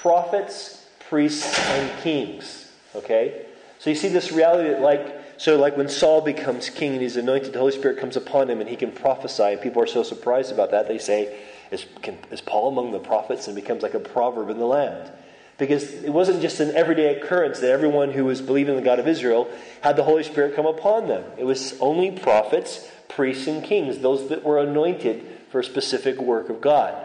prophets, 0.00 0.88
priests, 1.08 1.56
and 1.56 2.00
kings. 2.00 2.72
Okay? 2.96 3.46
So 3.78 3.90
you 3.90 3.96
see 3.96 4.08
this 4.08 4.32
reality 4.32 4.70
that, 4.70 4.80
like, 4.80 5.36
so 5.36 5.56
like 5.56 5.76
when 5.76 5.88
Saul 5.88 6.20
becomes 6.20 6.68
king 6.68 6.94
and 6.94 7.00
he's 7.00 7.16
anointed, 7.16 7.52
the 7.52 7.60
Holy 7.60 7.70
Spirit 7.70 8.00
comes 8.00 8.16
upon 8.16 8.50
him 8.50 8.60
and 8.60 8.68
he 8.68 8.74
can 8.74 8.90
prophesy, 8.90 9.44
and 9.44 9.60
people 9.60 9.80
are 9.80 9.86
so 9.86 10.02
surprised 10.02 10.50
about 10.50 10.72
that, 10.72 10.88
they 10.88 10.98
say, 10.98 11.44
is, 11.70 11.86
can, 12.02 12.18
is 12.30 12.40
Paul 12.40 12.68
among 12.68 12.92
the 12.92 12.98
prophets 12.98 13.46
and 13.46 13.56
becomes 13.56 13.82
like 13.82 13.94
a 13.94 14.00
proverb 14.00 14.50
in 14.50 14.58
the 14.58 14.66
land. 14.66 15.10
Because 15.58 15.92
it 15.92 16.10
wasn't 16.10 16.40
just 16.40 16.60
an 16.60 16.74
everyday 16.76 17.16
occurrence 17.16 17.58
that 17.60 17.70
everyone 17.70 18.12
who 18.12 18.24
was 18.24 18.40
believing 18.40 18.76
in 18.76 18.82
the 18.82 18.84
God 18.84 19.00
of 19.00 19.08
Israel 19.08 19.50
had 19.80 19.96
the 19.96 20.04
Holy 20.04 20.22
Spirit 20.22 20.54
come 20.54 20.66
upon 20.66 21.08
them. 21.08 21.24
It 21.36 21.44
was 21.44 21.76
only 21.80 22.12
prophets, 22.12 22.88
priests, 23.08 23.48
and 23.48 23.64
kings, 23.64 23.98
those 23.98 24.28
that 24.28 24.44
were 24.44 24.60
anointed 24.60 25.24
for 25.50 25.60
a 25.60 25.64
specific 25.64 26.20
work 26.20 26.48
of 26.48 26.60
God. 26.60 27.04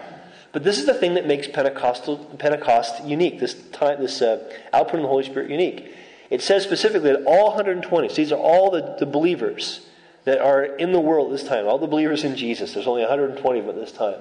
But 0.51 0.63
this 0.63 0.77
is 0.77 0.85
the 0.85 0.93
thing 0.93 1.15
that 1.15 1.25
makes 1.25 1.47
Pentecostal, 1.47 2.17
Pentecost 2.37 3.03
unique, 3.03 3.39
this, 3.39 3.55
time, 3.71 3.99
this 3.99 4.21
uh, 4.21 4.47
outpouring 4.73 5.03
of 5.03 5.07
the 5.07 5.11
Holy 5.11 5.23
Spirit 5.23 5.49
unique. 5.49 5.91
It 6.29 6.43
says 6.43 6.63
specifically 6.63 7.11
that 7.11 7.23
all 7.25 7.47
120, 7.47 8.09
so 8.09 8.15
these 8.15 8.31
are 8.31 8.39
all 8.39 8.69
the, 8.69 8.95
the 8.99 9.07
believers 9.07 9.87
that 10.25 10.39
are 10.39 10.63
in 10.63 10.91
the 10.91 10.99
world 10.99 11.33
this 11.33 11.43
time, 11.43 11.67
all 11.67 11.79
the 11.79 11.87
believers 11.87 12.23
in 12.23 12.35
Jesus. 12.35 12.73
There's 12.73 12.87
only 12.87 13.01
120 13.01 13.59
of 13.59 13.65
them 13.65 13.75
at 13.75 13.81
this 13.81 13.91
time. 13.91 14.19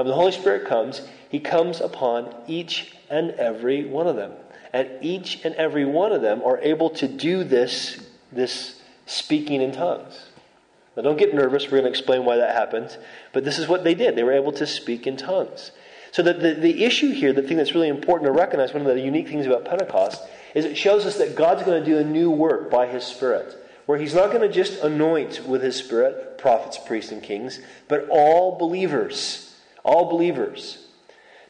And 0.00 0.08
when 0.08 0.16
the 0.16 0.20
Holy 0.22 0.32
Spirit 0.32 0.66
comes, 0.66 1.02
He 1.28 1.40
comes 1.40 1.82
upon 1.82 2.34
each 2.46 2.96
and 3.10 3.32
every 3.32 3.84
one 3.84 4.06
of 4.06 4.16
them. 4.16 4.32
And 4.72 4.88
each 5.02 5.44
and 5.44 5.54
every 5.56 5.84
one 5.84 6.12
of 6.12 6.22
them 6.22 6.40
are 6.42 6.58
able 6.62 6.88
to 6.90 7.06
do 7.06 7.44
this, 7.44 8.00
this 8.32 8.80
speaking 9.04 9.60
in 9.60 9.72
tongues. 9.72 10.18
Now, 10.96 11.02
don't 11.02 11.18
get 11.18 11.34
nervous. 11.34 11.66
We're 11.66 11.82
going 11.82 11.84
to 11.84 11.90
explain 11.90 12.24
why 12.24 12.38
that 12.38 12.54
happened. 12.54 12.96
But 13.34 13.44
this 13.44 13.58
is 13.58 13.68
what 13.68 13.84
they 13.84 13.94
did. 13.94 14.16
They 14.16 14.22
were 14.22 14.32
able 14.32 14.52
to 14.52 14.66
speak 14.66 15.06
in 15.06 15.18
tongues. 15.18 15.70
So 16.12 16.22
the, 16.22 16.32
the, 16.32 16.54
the 16.54 16.84
issue 16.84 17.12
here, 17.12 17.34
the 17.34 17.42
thing 17.42 17.58
that's 17.58 17.74
really 17.74 17.88
important 17.88 18.26
to 18.26 18.32
recognize, 18.32 18.72
one 18.72 18.86
of 18.86 18.88
the 18.88 19.02
unique 19.02 19.28
things 19.28 19.44
about 19.44 19.66
Pentecost, 19.66 20.22
is 20.54 20.64
it 20.64 20.78
shows 20.78 21.04
us 21.04 21.18
that 21.18 21.36
God's 21.36 21.62
going 21.62 21.78
to 21.78 21.90
do 21.90 21.98
a 21.98 22.04
new 22.04 22.30
work 22.30 22.70
by 22.70 22.86
His 22.86 23.04
Spirit. 23.04 23.54
Where 23.84 23.98
He's 23.98 24.14
not 24.14 24.32
going 24.32 24.48
to 24.48 24.54
just 24.54 24.82
anoint 24.82 25.46
with 25.46 25.62
His 25.62 25.76
Spirit 25.76 26.38
prophets, 26.38 26.78
priests, 26.78 27.12
and 27.12 27.22
kings, 27.22 27.60
but 27.86 28.08
all 28.08 28.56
believers. 28.56 29.48
All 29.84 30.10
believers. 30.10 30.86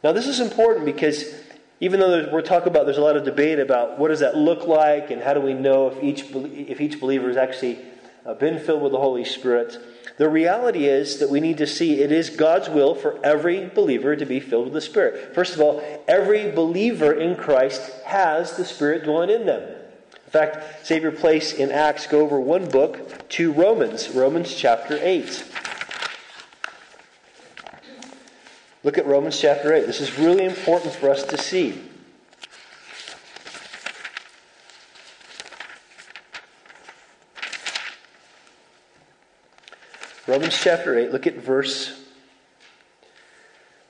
Now, 0.03 0.13
this 0.13 0.27
is 0.27 0.41
important 0.41 0.87
because 0.87 1.35
even 1.81 2.01
though 2.01 2.29
we're 2.33 2.43
talking 2.43 2.69
about 2.69 2.85
there's 2.85 2.99
a 2.99 3.03
lot 3.03 3.17
of 3.17 3.25
debate 3.25 3.59
about 3.59 3.99
what 3.99 4.09
does 4.09 4.21
that 4.21 4.37
look 4.37 4.67
like 4.67 5.11
and 5.11 5.23
how 5.23 5.35
do 5.35 5.41
we 5.41 5.55
know 5.55 5.89
if 5.89 6.03
each, 6.03 6.31
if 6.35 6.81
each 6.81 7.01
believer 7.01 7.29
has 7.29 7.37
actually 7.37 7.79
uh, 8.25 8.35
been 8.35 8.59
filled 8.59 8.83
with 8.83 8.93
the 8.93 8.99
Holy 8.99 9.25
Spirit, 9.25 9.79
the 10.19 10.29
reality 10.29 10.87
is 10.87 11.19
that 11.19 11.31
we 11.31 11.41
need 11.41 11.57
to 11.59 11.67
see 11.67 12.03
it 12.03 12.13
is 12.13 12.29
God's 12.29 12.69
will 12.69 12.95
for 12.95 13.19
every 13.25 13.69
believer 13.69 14.15
to 14.15 14.27
be 14.27 14.41
filled 14.41 14.65
with 14.65 14.75
the 14.75 14.81
Spirit. 14.83 15.35
First 15.35 15.55
of 15.55 15.61
all, 15.63 15.83
every 16.07 16.51
believer 16.51 17.13
in 17.13 17.37
Christ 17.37 17.91
has 18.05 18.57
the 18.57 18.67
Spirit 18.67 19.05
dwelling 19.05 19.31
in 19.31 19.47
them. 19.47 19.63
In 19.63 20.31
fact, 20.31 20.87
save 20.87 21.03
your 21.03 21.13
place 21.13 21.55
in 21.55 21.73
Acts, 21.73 22.07
go 22.07 22.21
over 22.21 22.39
one 22.39 22.69
book 22.69 23.29
to 23.31 23.51
Romans, 23.53 24.11
Romans 24.11 24.55
chapter 24.55 24.99
8. 25.01 25.45
Look 28.83 28.97
at 28.97 29.07
Romans 29.07 29.39
chapter 29.39 29.75
8. 29.75 29.87
This 29.87 30.01
is 30.01 30.19
really 30.19 30.45
important 30.45 30.95
for 30.95 31.11
us 31.11 31.23
to 31.25 31.37
see. 31.37 31.79
Romans 40.27 40.59
chapter 40.59 40.97
8, 40.97 41.11
look 41.11 41.27
at 41.27 41.35
verse 41.35 42.01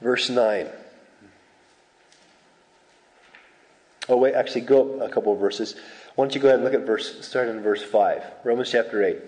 verse 0.01 0.31
9. 0.31 0.69
Oh 4.09 4.17
wait, 4.17 4.35
actually 4.35 4.63
go 4.63 5.01
up 5.01 5.11
a 5.11 5.13
couple 5.13 5.35
of 5.35 5.39
verses. 5.39 5.77
Why 6.15 6.25
don't 6.25 6.35
you 6.35 6.41
go 6.41 6.49
ahead 6.49 6.61
and 6.61 6.65
look 6.65 6.75
at 6.75 6.87
verse 6.87 7.25
start 7.25 7.49
in 7.49 7.61
verse 7.61 7.83
5. 7.83 8.25
Romans 8.43 8.71
chapter 8.71 9.05
8. 9.05 9.19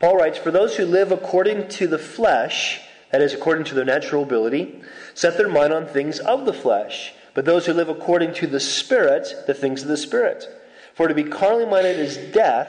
Paul 0.00 0.16
writes, 0.16 0.38
"For 0.38 0.50
those 0.50 0.76
who 0.76 0.86
live 0.86 1.12
according 1.12 1.68
to 1.68 1.86
the 1.86 1.98
flesh, 1.98 2.80
that 3.10 3.22
is 3.22 3.34
according 3.34 3.64
to 3.64 3.74
their 3.74 3.84
natural 3.84 4.22
ability, 4.22 4.80
set 5.14 5.36
their 5.36 5.48
mind 5.48 5.72
on 5.72 5.86
things 5.86 6.18
of 6.18 6.44
the 6.44 6.52
flesh, 6.52 7.12
but 7.34 7.44
those 7.44 7.66
who 7.66 7.72
live 7.72 7.88
according 7.88 8.34
to 8.34 8.46
the 8.46 8.60
spirit, 8.60 9.44
the 9.46 9.54
things 9.54 9.82
of 9.82 9.88
the 9.88 9.96
spirit. 9.96 10.44
For 10.94 11.08
to 11.08 11.14
be 11.14 11.24
carnally 11.24 11.66
minded 11.66 11.98
is 11.98 12.16
death, 12.16 12.68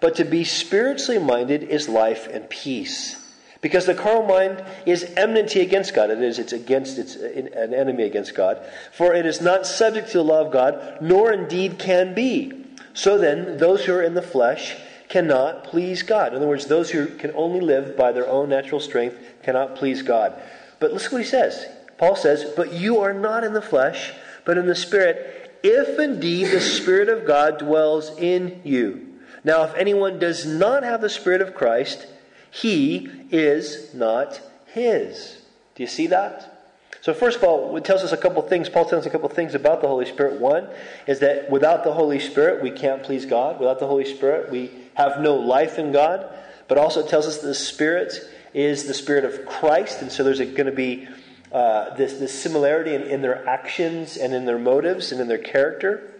but 0.00 0.14
to 0.16 0.24
be 0.24 0.44
spiritually 0.44 1.18
minded 1.18 1.62
is 1.62 1.88
life 1.88 2.26
and 2.26 2.48
peace. 2.48 3.22
Because 3.60 3.86
the 3.86 3.94
carnal 3.94 4.26
mind 4.26 4.64
is 4.84 5.12
enmity 5.16 5.60
against 5.60 5.94
God. 5.94 6.10
It 6.10 6.22
is, 6.22 6.38
it's 6.38 6.52
against, 6.52 6.98
it's 6.98 7.16
an 7.16 7.74
enemy 7.74 8.04
against 8.04 8.34
God. 8.34 8.64
For 8.92 9.14
it 9.14 9.26
is 9.26 9.40
not 9.40 9.66
subject 9.66 10.08
to 10.12 10.18
the 10.18 10.24
law 10.24 10.42
of 10.44 10.52
God, 10.52 10.98
nor 11.00 11.32
indeed 11.32 11.78
can 11.78 12.14
be. 12.14 12.64
So 12.92 13.18
then, 13.18 13.58
those 13.58 13.84
who 13.84 13.94
are 13.94 14.02
in 14.02 14.14
the 14.14 14.22
flesh 14.22 14.76
cannot 15.08 15.64
please 15.64 16.02
God. 16.02 16.32
In 16.32 16.36
other 16.36 16.48
words, 16.48 16.66
those 16.66 16.90
who 16.90 17.06
can 17.06 17.32
only 17.34 17.60
live 17.60 17.96
by 17.96 18.12
their 18.12 18.28
own 18.28 18.48
natural 18.48 18.80
strength 18.80 19.16
cannot 19.46 19.76
please 19.76 20.02
God. 20.02 20.34
But 20.80 20.92
listen 20.92 21.12
what 21.12 21.22
he 21.22 21.26
says. 21.26 21.66
Paul 21.96 22.16
says, 22.16 22.52
But 22.56 22.72
you 22.72 22.98
are 23.00 23.14
not 23.14 23.44
in 23.44 23.54
the 23.54 23.62
flesh, 23.62 24.12
but 24.44 24.58
in 24.58 24.66
the 24.66 24.74
Spirit, 24.74 25.58
if 25.62 25.98
indeed 25.98 26.48
the 26.48 26.60
Spirit 26.60 27.08
of 27.08 27.26
God 27.26 27.58
dwells 27.58 28.10
in 28.18 28.60
you. 28.64 29.14
Now, 29.44 29.62
if 29.62 29.74
anyone 29.76 30.18
does 30.18 30.44
not 30.44 30.82
have 30.82 31.00
the 31.00 31.08
Spirit 31.08 31.40
of 31.40 31.54
Christ, 31.54 32.08
he 32.50 33.08
is 33.30 33.94
not 33.94 34.40
his. 34.66 35.38
Do 35.76 35.84
you 35.84 35.86
see 35.86 36.08
that? 36.08 36.52
So, 37.00 37.14
first 37.14 37.38
of 37.38 37.44
all, 37.44 37.76
it 37.76 37.84
tells 37.84 38.02
us 38.02 38.10
a 38.10 38.16
couple 38.16 38.42
things. 38.42 38.68
Paul 38.68 38.84
tells 38.84 39.02
us 39.02 39.06
a 39.06 39.10
couple 39.10 39.28
things 39.28 39.54
about 39.54 39.80
the 39.80 39.86
Holy 39.86 40.06
Spirit. 40.06 40.40
One 40.40 40.68
is 41.06 41.20
that 41.20 41.48
without 41.50 41.84
the 41.84 41.92
Holy 41.92 42.18
Spirit, 42.18 42.62
we 42.62 42.72
can't 42.72 43.04
please 43.04 43.24
God. 43.24 43.60
Without 43.60 43.78
the 43.78 43.86
Holy 43.86 44.04
Spirit, 44.04 44.50
we 44.50 44.72
have 44.94 45.20
no 45.20 45.36
life 45.36 45.78
in 45.78 45.92
God. 45.92 46.28
But 46.66 46.78
also, 46.78 47.04
it 47.04 47.08
tells 47.08 47.28
us 47.28 47.38
that 47.38 47.46
the 47.46 47.54
Spirit 47.54 48.12
is 48.56 48.84
the 48.84 48.94
Spirit 48.94 49.26
of 49.26 49.44
Christ, 49.44 50.00
and 50.00 50.10
so 50.10 50.24
there's 50.24 50.40
going 50.40 50.64
to 50.64 50.72
be 50.72 51.06
uh, 51.52 51.94
this, 51.94 52.14
this 52.14 52.32
similarity 52.32 52.94
in, 52.94 53.02
in 53.02 53.20
their 53.20 53.46
actions 53.46 54.16
and 54.16 54.32
in 54.32 54.46
their 54.46 54.58
motives 54.58 55.12
and 55.12 55.20
in 55.20 55.28
their 55.28 55.36
character. 55.36 56.10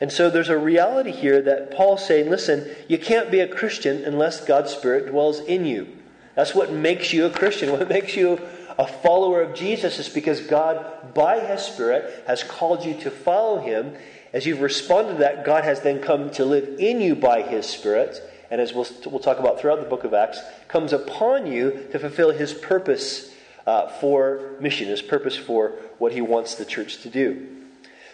And 0.00 0.10
so 0.10 0.30
there's 0.30 0.48
a 0.48 0.56
reality 0.56 1.12
here 1.12 1.42
that 1.42 1.70
Paul's 1.70 2.04
saying, 2.04 2.30
listen, 2.30 2.74
you 2.88 2.96
can't 2.98 3.30
be 3.30 3.40
a 3.40 3.46
Christian 3.46 4.02
unless 4.02 4.44
God's 4.44 4.72
Spirit 4.72 5.10
dwells 5.10 5.40
in 5.40 5.66
you. 5.66 5.86
That's 6.34 6.54
what 6.54 6.72
makes 6.72 7.12
you 7.12 7.26
a 7.26 7.30
Christian. 7.30 7.70
What 7.78 7.88
makes 7.90 8.16
you 8.16 8.40
a 8.78 8.86
follower 8.86 9.42
of 9.42 9.54
Jesus 9.54 9.98
is 9.98 10.08
because 10.08 10.40
God, 10.40 11.12
by 11.12 11.40
His 11.40 11.60
Spirit, 11.60 12.24
has 12.26 12.42
called 12.42 12.84
you 12.84 12.94
to 13.00 13.10
follow 13.10 13.60
Him. 13.60 13.94
As 14.32 14.46
you've 14.46 14.62
responded 14.62 15.12
to 15.12 15.18
that, 15.18 15.44
God 15.44 15.64
has 15.64 15.82
then 15.82 16.00
come 16.00 16.30
to 16.30 16.46
live 16.46 16.80
in 16.80 17.02
you 17.02 17.14
by 17.14 17.42
His 17.42 17.66
Spirit. 17.66 18.22
And 18.54 18.60
as 18.60 18.72
we'll, 18.72 18.86
we'll 19.06 19.18
talk 19.18 19.40
about 19.40 19.58
throughout 19.58 19.80
the 19.80 19.88
book 19.88 20.04
of 20.04 20.14
Acts, 20.14 20.38
comes 20.68 20.92
upon 20.92 21.50
you 21.50 21.88
to 21.90 21.98
fulfill 21.98 22.30
His 22.30 22.54
purpose 22.54 23.34
uh, 23.66 23.88
for 23.88 24.52
mission, 24.60 24.86
His 24.86 25.02
purpose 25.02 25.36
for 25.36 25.70
what 25.98 26.12
He 26.12 26.20
wants 26.20 26.54
the 26.54 26.64
church 26.64 27.02
to 27.02 27.10
do. 27.10 27.48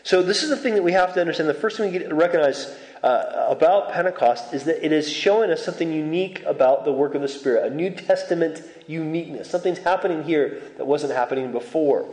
So, 0.03 0.23
this 0.23 0.43
is 0.43 0.49
the 0.49 0.57
thing 0.57 0.77
that 0.77 0.83
we 0.83 0.93
have 0.93 1.13
to 1.13 1.21
understand. 1.21 1.47
The 1.51 1.53
first 1.53 1.77
thing 1.77 1.93
we 1.93 1.99
get 1.99 2.09
to 2.09 2.15
recognize 2.15 2.75
uh, 3.03 3.49
about 3.51 3.93
Pentecost 3.93 4.55
is 4.55 4.65
that 4.65 4.83
it 4.83 4.93
is 4.93 5.13
showing 5.13 5.51
us 5.51 5.63
something 5.63 5.93
unique 5.93 6.43
about 6.45 6.87
the 6.87 6.93
work 6.93 7.15
of 7.15 7.21
the 7.21 7.29
Spirit, 7.29 7.71
a 7.71 7.75
New 7.75 7.91
Testament 7.91 8.63
uniqueness. 8.87 9.51
Something's 9.51 9.81
happening 9.81 10.25
here 10.25 10.63
that 10.79 10.87
wasn't 10.87 11.13
happening 11.13 11.53
before. 11.53 12.09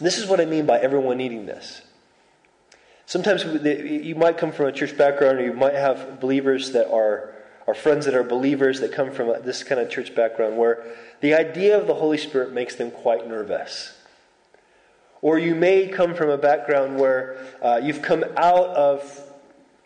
This 0.00 0.18
is 0.18 0.26
what 0.26 0.40
I 0.40 0.46
mean 0.46 0.66
by 0.66 0.80
everyone 0.80 1.16
needing 1.16 1.46
this. 1.46 1.82
Sometimes 3.08 3.42
you 3.42 4.14
might 4.16 4.36
come 4.36 4.52
from 4.52 4.66
a 4.66 4.72
church 4.72 4.94
background, 4.94 5.38
or 5.38 5.42
you 5.42 5.54
might 5.54 5.72
have 5.72 6.20
believers 6.20 6.72
that 6.72 6.92
are, 6.92 7.32
are 7.66 7.72
friends 7.72 8.04
that 8.04 8.14
are 8.14 8.22
believers 8.22 8.80
that 8.80 8.92
come 8.92 9.12
from 9.12 9.28
this 9.46 9.64
kind 9.64 9.80
of 9.80 9.88
church 9.88 10.14
background 10.14 10.58
where 10.58 10.84
the 11.22 11.32
idea 11.32 11.80
of 11.80 11.86
the 11.86 11.94
Holy 11.94 12.18
Spirit 12.18 12.52
makes 12.52 12.74
them 12.74 12.90
quite 12.90 13.26
nervous. 13.26 13.96
Or 15.22 15.38
you 15.38 15.54
may 15.54 15.88
come 15.88 16.14
from 16.14 16.28
a 16.28 16.36
background 16.36 17.00
where 17.00 17.42
uh, 17.62 17.80
you've 17.82 18.02
come 18.02 18.24
out 18.36 18.68
of 18.76 19.22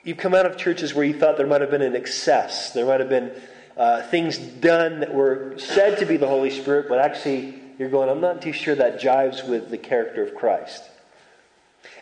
you've 0.02 0.18
come 0.18 0.34
out 0.34 0.44
of 0.44 0.56
churches 0.56 0.92
where 0.92 1.04
you 1.04 1.16
thought 1.16 1.36
there 1.36 1.46
might 1.46 1.60
have 1.60 1.70
been 1.70 1.80
an 1.80 1.94
excess. 1.94 2.72
There 2.72 2.86
might 2.86 2.98
have 2.98 3.08
been 3.08 3.30
uh, 3.76 4.02
things 4.02 4.36
done 4.36 4.98
that 4.98 5.14
were 5.14 5.54
said 5.58 6.00
to 6.00 6.06
be 6.06 6.16
the 6.16 6.26
Holy 6.26 6.50
Spirit, 6.50 6.86
but 6.88 6.98
actually 6.98 7.54
you're 7.78 7.88
going, 7.88 8.08
I'm 8.08 8.20
not 8.20 8.42
too 8.42 8.52
sure 8.52 8.74
that 8.74 9.00
jives 9.00 9.48
with 9.48 9.70
the 9.70 9.78
character 9.78 10.24
of 10.24 10.34
Christ. 10.34 10.82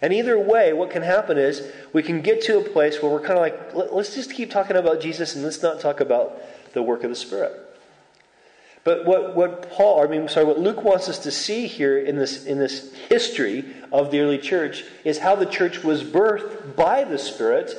And 0.02 0.12
either 0.12 0.38
way, 0.38 0.72
what 0.72 0.90
can 0.90 1.02
happen 1.02 1.36
is 1.36 1.70
we 1.92 2.02
can 2.02 2.22
get 2.22 2.42
to 2.42 2.58
a 2.58 2.64
place 2.64 3.02
where 3.02 3.12
we're 3.12 3.20
kind 3.20 3.32
of 3.32 3.40
like, 3.40 3.92
let's 3.92 4.14
just 4.14 4.32
keep 4.32 4.50
talking 4.50 4.76
about 4.76 5.00
Jesus 5.00 5.34
and 5.34 5.44
let's 5.44 5.62
not 5.62 5.80
talk 5.80 6.00
about 6.00 6.40
the 6.72 6.82
work 6.82 7.04
of 7.04 7.10
the 7.10 7.16
Spirit. 7.16 7.52
But 8.82 9.04
what, 9.04 9.36
what 9.36 9.70
Paul, 9.70 10.02
I 10.02 10.06
mean, 10.06 10.26
sorry, 10.28 10.46
what 10.46 10.58
Luke 10.58 10.82
wants 10.82 11.08
us 11.08 11.18
to 11.20 11.30
see 11.30 11.66
here 11.66 11.98
in 11.98 12.16
this, 12.16 12.46
in 12.46 12.58
this 12.58 12.94
history 12.94 13.64
of 13.92 14.10
the 14.10 14.20
early 14.20 14.38
church 14.38 14.84
is 15.04 15.18
how 15.18 15.34
the 15.34 15.44
church 15.44 15.84
was 15.84 16.02
birthed 16.02 16.76
by 16.76 17.04
the 17.04 17.18
Spirit. 17.18 17.74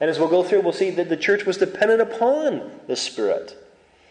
And 0.00 0.08
as 0.08 0.18
we'll 0.18 0.28
go 0.28 0.42
through, 0.42 0.62
we'll 0.62 0.72
see 0.72 0.90
that 0.92 1.10
the 1.10 1.16
church 1.16 1.44
was 1.44 1.58
dependent 1.58 2.00
upon 2.00 2.70
the 2.86 2.96
Spirit. 2.96 3.59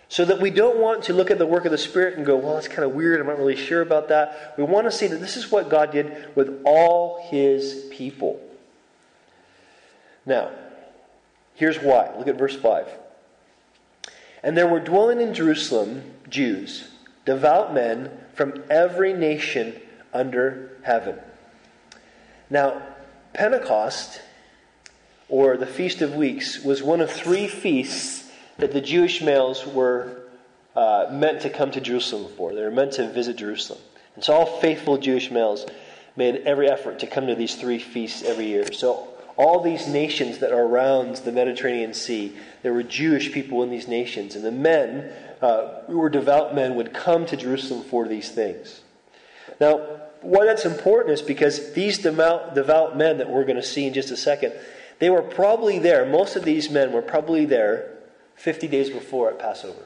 So 0.10 0.25
that 0.25 0.42
we 0.42 0.50
don't 0.50 0.78
want 0.78 1.04
to 1.04 1.13
look 1.13 1.30
at 1.30 1.38
the 1.38 1.46
work 1.46 1.66
of 1.66 1.72
the 1.72 1.78
Spirit 1.78 2.18
and 2.18 2.25
go, 2.25 2.36
well, 2.36 2.56
that's 2.56 2.68
kind 2.68 2.84
of 2.84 2.94
weird. 2.94 3.22
I'm 3.22 3.28
not 3.28 3.38
really 3.38 3.56
sure 3.56 3.82
about 3.82 4.10
that. 4.10 4.56
We 4.58 4.63
want 4.63 4.88
to 4.88 4.92
see 4.92 5.06
that 5.06 5.22
this 5.22 5.38
is 5.38 5.51
what 5.51 5.70
God 5.70 5.92
did 5.92 6.36
with 6.36 6.62
all 6.66 7.28
his 7.30 7.86
people. 7.92 8.42
Now, 10.25 10.50
here's 11.54 11.78
why. 11.78 12.12
Look 12.18 12.28
at 12.28 12.39
verse 12.39 12.56
5. 12.56 12.88
And 14.42 14.58
there 14.58 14.68
were 14.68 14.80
dwelling 14.80 15.22
in 15.22 15.36
Jerusalem 15.36 16.01
Jews, 16.28 16.89
devout 17.25 17.72
men 17.72 18.10
from 18.34 18.63
every 18.68 19.13
nation 19.13 19.80
under 20.12 20.72
heaven. 20.82 21.20
Now, 22.50 22.82
Pentecost, 23.34 24.22
or 25.28 25.56
the 25.56 25.68
Feast 25.68 26.01
of 26.01 26.16
Weeks, 26.16 26.63
was 26.63 26.82
one 26.82 27.00
of 27.00 27.12
three 27.12 27.48
feasts 27.48 28.19
that 28.60 28.72
the 28.72 28.82
Jewish 28.82 29.22
males 29.22 29.66
were 29.66 30.24
uh, 30.75 31.08
meant 31.12 31.42
to 31.42 31.50
come 31.50 31.72
to 31.72 31.82
Jerusalem 31.82 32.32
for. 32.38 32.54
They 32.54 32.62
were 32.62 32.72
meant 32.72 32.94
to 32.94 33.12
visit 33.12 33.38
Jerusalem. 33.38 33.80
And 34.16 34.24
so 34.24 34.34
all 34.34 34.60
faithful 34.60 34.98
Jewish 34.98 35.32
males 35.32 35.66
made 36.16 36.36
every 36.46 36.70
effort 36.70 37.00
to 37.00 37.08
come 37.08 37.28
to 37.28 37.36
these 37.36 37.56
three 37.56 37.80
feasts 37.80 38.24
every 38.24 38.48
year. 38.48 38.72
So 38.74 39.08
all 39.38 39.62
these 39.62 39.88
nations 39.88 40.39
that 40.39 40.51
are 40.51 40.63
around 40.63 41.18
the 41.18 41.32
Mediterranean 41.32 41.94
Sea, 41.94 42.36
there 42.62 42.74
were 42.74 42.84
Jewish 42.84 43.32
people 43.32 43.63
in 43.63 43.70
these 43.70 43.88
nations. 43.88 44.36
And 44.36 44.44
the 44.44 44.51
men 44.51 45.12
uh, 45.42 45.82
who 45.88 45.98
were 45.98 46.10
devout 46.10 46.54
men 46.54 46.75
would 46.75 46.94
come 46.94 47.25
to 47.28 47.38
Jerusalem 47.38 47.84
for 47.84 48.08
these 48.08 48.30
things. 48.30 48.82
Now, 49.62 50.01
why 50.22 50.46
that's 50.46 50.66
important 50.66 51.13
is 51.13 51.22
because 51.22 51.72
these 51.74 51.98
devout, 52.00 52.54
devout 52.54 52.98
men 52.98 53.20
that 53.20 53.30
we're 53.30 53.46
going 53.46 53.56
to 53.56 53.63
see 53.63 53.88
in 53.88 53.94
just 53.94 54.12
a 54.12 54.18
second, 54.18 54.54
they 55.00 55.10
were 55.10 55.22
probably 55.22 55.80
there, 55.80 56.06
most 56.06 56.36
of 56.36 56.44
these 56.44 56.70
men 56.70 56.92
were 56.92 57.01
probably 57.01 57.46
there 57.46 57.99
50 58.39 58.69
days 58.69 58.89
before 58.89 59.29
at 59.29 59.38
Passover. 59.38 59.84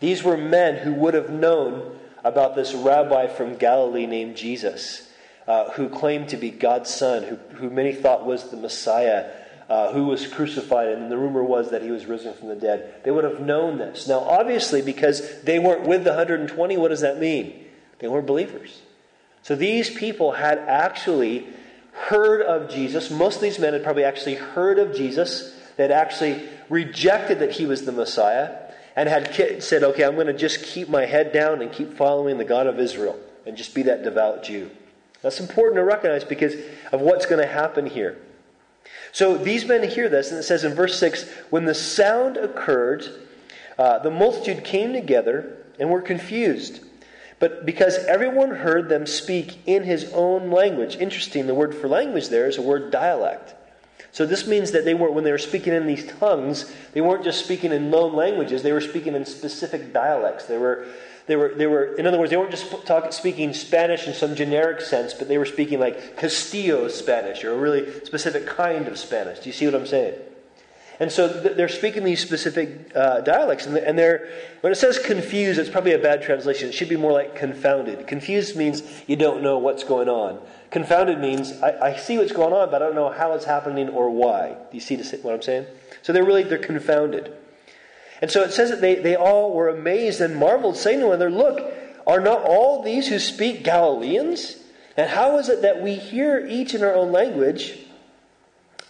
These 0.00 0.22
were 0.22 0.38
men 0.38 0.78
who 0.78 0.94
would 0.94 1.12
have 1.12 1.28
known 1.28 1.98
about 2.24 2.56
this 2.56 2.72
rabbi 2.72 3.26
from 3.26 3.56
Galilee 3.56 4.06
named 4.06 4.36
Jesus, 4.36 5.06
uh, 5.46 5.70
who 5.72 5.90
claimed 5.90 6.30
to 6.30 6.38
be 6.38 6.50
God's 6.50 6.92
son, 6.92 7.22
who, 7.24 7.36
who 7.56 7.68
many 7.68 7.92
thought 7.92 8.24
was 8.24 8.50
the 8.50 8.56
Messiah, 8.56 9.30
uh, 9.68 9.92
who 9.92 10.06
was 10.06 10.26
crucified, 10.26 10.88
and 10.88 11.12
the 11.12 11.18
rumor 11.18 11.44
was 11.44 11.70
that 11.70 11.82
he 11.82 11.90
was 11.90 12.06
risen 12.06 12.32
from 12.32 12.48
the 12.48 12.56
dead. 12.56 12.94
They 13.04 13.10
would 13.10 13.24
have 13.24 13.40
known 13.40 13.76
this. 13.76 14.08
Now, 14.08 14.20
obviously, 14.20 14.80
because 14.80 15.42
they 15.42 15.58
weren't 15.58 15.86
with 15.86 16.04
the 16.04 16.10
120, 16.10 16.78
what 16.78 16.88
does 16.88 17.02
that 17.02 17.18
mean? 17.20 17.66
They 17.98 18.08
weren't 18.08 18.26
believers. 18.26 18.80
So 19.42 19.54
these 19.54 19.90
people 19.90 20.32
had 20.32 20.58
actually 20.60 21.46
heard 21.92 22.40
of 22.40 22.70
Jesus. 22.70 23.10
Most 23.10 23.36
of 23.36 23.42
these 23.42 23.58
men 23.58 23.74
had 23.74 23.84
probably 23.84 24.04
actually 24.04 24.36
heard 24.36 24.78
of 24.78 24.94
Jesus. 24.94 25.54
Had 25.80 25.90
actually 25.90 26.46
rejected 26.68 27.38
that 27.38 27.52
he 27.52 27.64
was 27.64 27.86
the 27.86 27.92
Messiah 27.92 28.54
and 28.96 29.08
had 29.08 29.62
said, 29.62 29.82
okay, 29.82 30.04
I'm 30.04 30.14
going 30.14 30.26
to 30.26 30.32
just 30.34 30.62
keep 30.62 30.88
my 30.88 31.06
head 31.06 31.32
down 31.32 31.62
and 31.62 31.72
keep 31.72 31.94
following 31.94 32.36
the 32.36 32.44
God 32.44 32.66
of 32.66 32.78
Israel 32.78 33.18
and 33.46 33.56
just 33.56 33.74
be 33.74 33.82
that 33.84 34.04
devout 34.04 34.42
Jew. 34.44 34.70
That's 35.22 35.40
important 35.40 35.76
to 35.76 35.84
recognize 35.84 36.24
because 36.24 36.54
of 36.92 37.00
what's 37.00 37.24
going 37.24 37.40
to 37.40 37.50
happen 37.50 37.86
here. 37.86 38.18
So 39.12 39.38
these 39.38 39.64
men 39.64 39.88
hear 39.88 40.08
this, 40.08 40.30
and 40.30 40.38
it 40.38 40.42
says 40.42 40.64
in 40.64 40.74
verse 40.74 40.98
6 40.98 41.28
when 41.50 41.64
the 41.64 41.74
sound 41.74 42.36
occurred, 42.36 43.04
uh, 43.78 43.98
the 44.00 44.10
multitude 44.10 44.64
came 44.64 44.92
together 44.92 45.56
and 45.78 45.90
were 45.90 46.02
confused. 46.02 46.80
But 47.38 47.64
because 47.64 47.96
everyone 48.04 48.50
heard 48.50 48.90
them 48.90 49.06
speak 49.06 49.58
in 49.66 49.84
his 49.84 50.12
own 50.12 50.50
language, 50.50 50.96
interesting, 50.96 51.46
the 51.46 51.54
word 51.54 51.74
for 51.74 51.88
language 51.88 52.28
there 52.28 52.46
is 52.46 52.58
a 52.58 52.62
word 52.62 52.90
dialect. 52.90 53.54
So 54.12 54.26
this 54.26 54.46
means 54.46 54.72
that 54.72 54.84
they 54.84 54.94
weren't, 54.94 55.14
when 55.14 55.24
they 55.24 55.30
were 55.30 55.38
speaking 55.38 55.72
in 55.72 55.86
these 55.86 56.06
tongues, 56.18 56.72
they 56.92 57.00
weren't 57.00 57.24
just 57.24 57.44
speaking 57.44 57.72
in 57.72 57.90
known 57.90 58.14
languages, 58.14 58.62
they 58.62 58.72
were 58.72 58.80
speaking 58.80 59.14
in 59.14 59.24
specific 59.24 59.92
dialects. 59.92 60.46
They 60.46 60.58
were, 60.58 60.86
they 61.26 61.36
were, 61.36 61.54
they 61.54 61.66
were 61.66 61.94
in 61.94 62.06
other 62.06 62.18
words, 62.18 62.30
they 62.30 62.36
weren't 62.36 62.50
just 62.50 62.86
talk, 62.86 63.12
speaking 63.12 63.54
Spanish 63.54 64.08
in 64.08 64.14
some 64.14 64.34
generic 64.34 64.80
sense, 64.80 65.14
but 65.14 65.28
they 65.28 65.38
were 65.38 65.46
speaking 65.46 65.78
like 65.78 66.16
Castilian 66.16 66.90
Spanish, 66.90 67.44
or 67.44 67.52
a 67.52 67.56
really 67.56 68.04
specific 68.04 68.46
kind 68.46 68.88
of 68.88 68.98
Spanish. 68.98 69.38
Do 69.38 69.48
you 69.48 69.52
see 69.52 69.66
what 69.66 69.76
I'm 69.76 69.86
saying? 69.86 70.14
And 71.00 71.10
so 71.10 71.28
they're 71.28 71.68
speaking 71.68 72.04
these 72.04 72.20
specific 72.20 72.94
uh, 72.94 73.22
dialects. 73.22 73.64
And 73.64 73.98
they're, 73.98 74.28
when 74.60 74.70
it 74.70 74.76
says 74.76 74.98
confused, 74.98 75.58
it's 75.58 75.70
probably 75.70 75.94
a 75.94 75.98
bad 75.98 76.20
translation. 76.20 76.68
It 76.68 76.72
should 76.72 76.90
be 76.90 76.96
more 76.98 77.10
like 77.10 77.34
confounded. 77.34 78.06
Confused 78.06 78.54
means 78.54 78.82
you 79.06 79.16
don't 79.16 79.42
know 79.42 79.56
what's 79.56 79.82
going 79.82 80.10
on. 80.10 80.40
Confounded 80.70 81.18
means 81.18 81.52
I, 81.62 81.88
I 81.88 81.96
see 81.96 82.18
what's 82.18 82.32
going 82.32 82.52
on, 82.52 82.70
but 82.70 82.82
I 82.82 82.86
don't 82.86 82.94
know 82.94 83.10
how 83.10 83.32
it's 83.32 83.44
happening 83.44 83.88
or 83.88 84.10
why. 84.10 84.50
Do 84.50 84.76
you 84.76 84.80
see 84.80 84.96
what 84.96 85.34
I'm 85.34 85.42
saying? 85.42 85.66
So 86.02 86.12
they're 86.12 86.24
really, 86.24 86.44
they're 86.44 86.58
confounded. 86.58 87.34
And 88.22 88.30
so 88.30 88.42
it 88.42 88.52
says 88.52 88.70
that 88.70 88.80
they, 88.80 88.96
they 88.96 89.16
all 89.16 89.52
were 89.52 89.68
amazed 89.68 90.20
and 90.20 90.36
marveled, 90.36 90.76
saying 90.76 91.00
to 91.00 91.06
one 91.06 91.16
another, 91.16 91.30
Look, 91.30 91.72
are 92.06 92.20
not 92.20 92.42
all 92.42 92.82
these 92.82 93.08
who 93.08 93.18
speak 93.18 93.64
Galileans? 93.64 94.56
And 94.96 95.08
how 95.08 95.38
is 95.38 95.48
it 95.48 95.62
that 95.62 95.80
we 95.80 95.94
hear 95.94 96.44
each 96.46 96.74
in 96.74 96.82
our 96.82 96.94
own 96.94 97.12
language, 97.12 97.78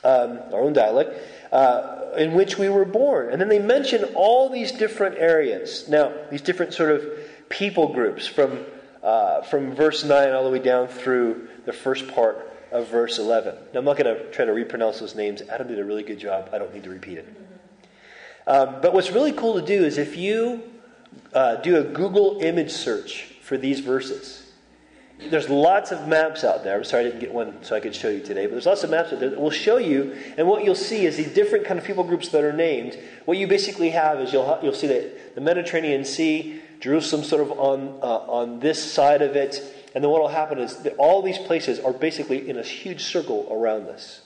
um, 0.02 0.40
our 0.52 0.60
own 0.60 0.72
dialect, 0.72 1.14
uh, 1.52 2.00
in 2.16 2.32
which 2.34 2.58
we 2.58 2.68
were 2.68 2.84
born. 2.84 3.30
And 3.30 3.40
then 3.40 3.48
they 3.48 3.58
mention 3.58 4.04
all 4.14 4.48
these 4.48 4.72
different 4.72 5.18
areas. 5.18 5.88
Now, 5.88 6.12
these 6.30 6.42
different 6.42 6.74
sort 6.74 6.90
of 6.90 7.04
people 7.48 7.92
groups 7.92 8.26
from, 8.26 8.64
uh, 9.02 9.42
from 9.42 9.74
verse 9.74 10.04
9 10.04 10.32
all 10.32 10.44
the 10.44 10.50
way 10.50 10.58
down 10.58 10.88
through 10.88 11.48
the 11.70 11.76
first 11.76 12.08
part 12.08 12.50
of 12.72 12.88
verse 12.88 13.18
11. 13.18 13.54
Now, 13.72 13.78
I'm 13.78 13.84
not 13.84 13.96
going 13.96 14.12
to 14.12 14.28
try 14.32 14.44
to 14.44 14.52
repronounce 14.52 14.98
those 14.98 15.14
names. 15.14 15.40
Adam 15.42 15.68
did 15.68 15.78
a 15.78 15.84
really 15.84 16.02
good 16.02 16.18
job. 16.18 16.50
I 16.52 16.58
don't 16.58 16.74
need 16.74 16.82
to 16.82 16.90
repeat 16.90 17.18
it. 17.18 17.28
Um, 18.48 18.80
but 18.82 18.92
what's 18.92 19.12
really 19.12 19.32
cool 19.32 19.54
to 19.60 19.64
do 19.64 19.84
is 19.84 19.96
if 19.96 20.16
you 20.16 20.62
uh, 21.32 21.56
do 21.56 21.76
a 21.76 21.84
Google 21.84 22.40
image 22.40 22.72
search 22.72 23.36
for 23.42 23.56
these 23.56 23.78
verses, 23.78 24.50
there's 25.28 25.48
lots 25.48 25.92
of 25.92 26.08
maps 26.08 26.42
out 26.42 26.64
there. 26.64 26.78
I'm 26.78 26.84
sorry 26.84 27.04
I 27.04 27.06
didn't 27.08 27.20
get 27.20 27.32
one 27.32 27.62
so 27.62 27.76
I 27.76 27.80
could 27.80 27.94
show 27.94 28.08
you 28.08 28.20
today, 28.20 28.46
but 28.46 28.52
there's 28.52 28.66
lots 28.66 28.82
of 28.82 28.90
maps 28.90 29.12
out 29.12 29.20
there 29.20 29.30
that 29.30 29.40
will 29.40 29.50
show 29.50 29.76
you. 29.76 30.16
And 30.36 30.48
what 30.48 30.64
you'll 30.64 30.74
see 30.74 31.06
is 31.06 31.18
the 31.18 31.26
different 31.26 31.66
kind 31.66 31.78
of 31.78 31.84
people 31.84 32.02
groups 32.02 32.30
that 32.30 32.42
are 32.42 32.52
named. 32.52 32.98
What 33.26 33.38
you 33.38 33.46
basically 33.46 33.90
have 33.90 34.18
is 34.18 34.32
you'll 34.32 34.58
you'll 34.62 34.74
see 34.74 34.86
that 34.88 35.34
the 35.34 35.40
Mediterranean 35.40 36.04
Sea, 36.04 36.60
Jerusalem, 36.80 37.22
sort 37.22 37.42
of 37.42 37.52
on 37.52 37.98
uh, 38.02 38.06
on 38.06 38.60
this 38.60 38.92
side 38.92 39.20
of 39.20 39.36
it, 39.36 39.62
and 39.94 40.04
then 40.04 40.10
what 40.10 40.20
will 40.20 40.28
happen 40.28 40.58
is 40.58 40.76
that 40.78 40.94
all 40.96 41.22
these 41.22 41.38
places 41.38 41.80
are 41.80 41.92
basically 41.92 42.48
in 42.48 42.58
a 42.58 42.62
huge 42.62 43.04
circle 43.04 43.48
around 43.50 43.86
this. 43.86 44.22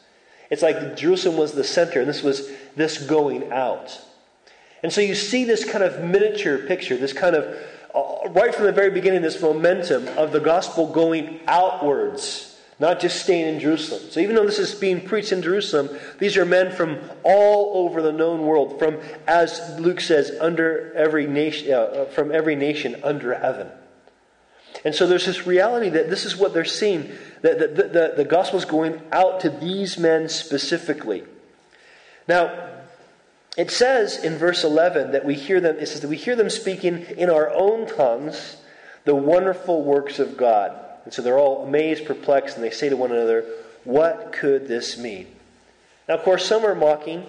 It's 0.50 0.62
like 0.62 0.96
Jerusalem 0.96 1.37
was 1.37 1.53
the 1.53 1.64
center, 1.64 2.00
and 2.00 2.09
this 2.09 2.22
was 2.22 2.50
this 2.77 3.07
going 3.07 3.50
out. 3.50 4.00
And 4.83 4.92
so 4.92 5.00
you 5.00 5.14
see 5.14 5.44
this 5.44 5.64
kind 5.64 5.83
of 5.83 6.05
miniature 6.05 6.59
picture, 6.59 6.96
this 6.96 7.14
kind 7.14 7.35
of 7.35 7.57
uh, 7.94 8.29
right 8.31 8.55
from 8.55 8.66
the 8.66 8.72
very 8.72 8.90
beginning, 8.90 9.22
this 9.22 9.40
momentum 9.40 10.07
of 10.18 10.33
the 10.33 10.40
gospel 10.40 10.87
going 10.87 11.40
outwards, 11.46 12.61
not 12.79 13.00
just 13.00 13.22
staying 13.22 13.55
in 13.55 13.61
Jerusalem. 13.61 14.03
So 14.11 14.20
even 14.20 14.37
though 14.37 14.44
this 14.44 14.59
is 14.59 14.74
being 14.74 15.00
preached 15.00 15.33
in 15.33 15.40
Jerusalem, 15.40 15.88
these 16.18 16.37
are 16.37 16.44
men 16.44 16.70
from 16.70 16.98
all 17.22 17.87
over 17.87 18.03
the 18.03 18.12
known 18.12 18.42
world, 18.42 18.79
from, 18.79 19.00
as 19.27 19.79
Luke 19.79 20.00
says, 20.00 20.33
under 20.40 20.92
every 20.94 21.27
nation, 21.27 21.72
uh, 21.72 21.77
uh 21.77 22.05
from 22.07 22.31
every 22.31 22.57
nation 22.57 23.00
under 23.03 23.35
heaven. 23.35 23.68
And 24.85 24.94
so 24.94 25.07
there's 25.07 25.25
this 25.25 25.47
reality 25.47 25.88
that 25.90 26.11
this 26.11 26.27
is 26.27 26.37
what 26.37 26.53
they're 26.53 26.64
seeing, 26.64 27.11
that 27.40 27.59
the, 27.59 27.68
the, 27.68 28.12
the, 28.18 28.25
gospel 28.25 28.59
is 28.59 28.66
going 28.66 29.01
out 29.12 29.40
to 29.40 29.49
these 29.49 29.97
men 29.97 30.29
specifically. 30.29 31.25
Now, 32.29 32.70
it 33.57 33.70
says 33.70 34.23
in 34.23 34.37
verse 34.37 34.62
11 34.62 35.12
that 35.12 35.25
we 35.25 35.35
hear 35.35 35.61
them, 35.61 35.77
it 35.79 35.88
says 35.88 36.01
that 36.01 36.09
we 36.09 36.16
hear 36.16 36.37
them 36.37 36.51
speaking 36.51 37.03
in 37.16 37.31
our 37.31 37.51
own 37.51 37.87
tongues 37.87 38.57
the 39.05 39.14
wonderful 39.14 39.83
works 39.83 40.18
of 40.18 40.37
God. 40.37 40.79
And 41.05 41.12
so 41.12 41.23
they're 41.23 41.38
all 41.38 41.64
amazed, 41.66 42.07
perplexed, 42.07 42.57
and 42.57 42.64
they 42.64 42.70
say 42.70 42.88
to 42.88 42.97
one 42.97 43.12
another, 43.12 43.44
What 43.85 44.33
could 44.33 44.66
this 44.66 44.99
mean? 44.99 45.27
Now, 46.09 46.14
of 46.14 46.23
course, 46.23 46.44
some 46.44 46.64
are 46.64 46.75
mocking. 46.75 47.27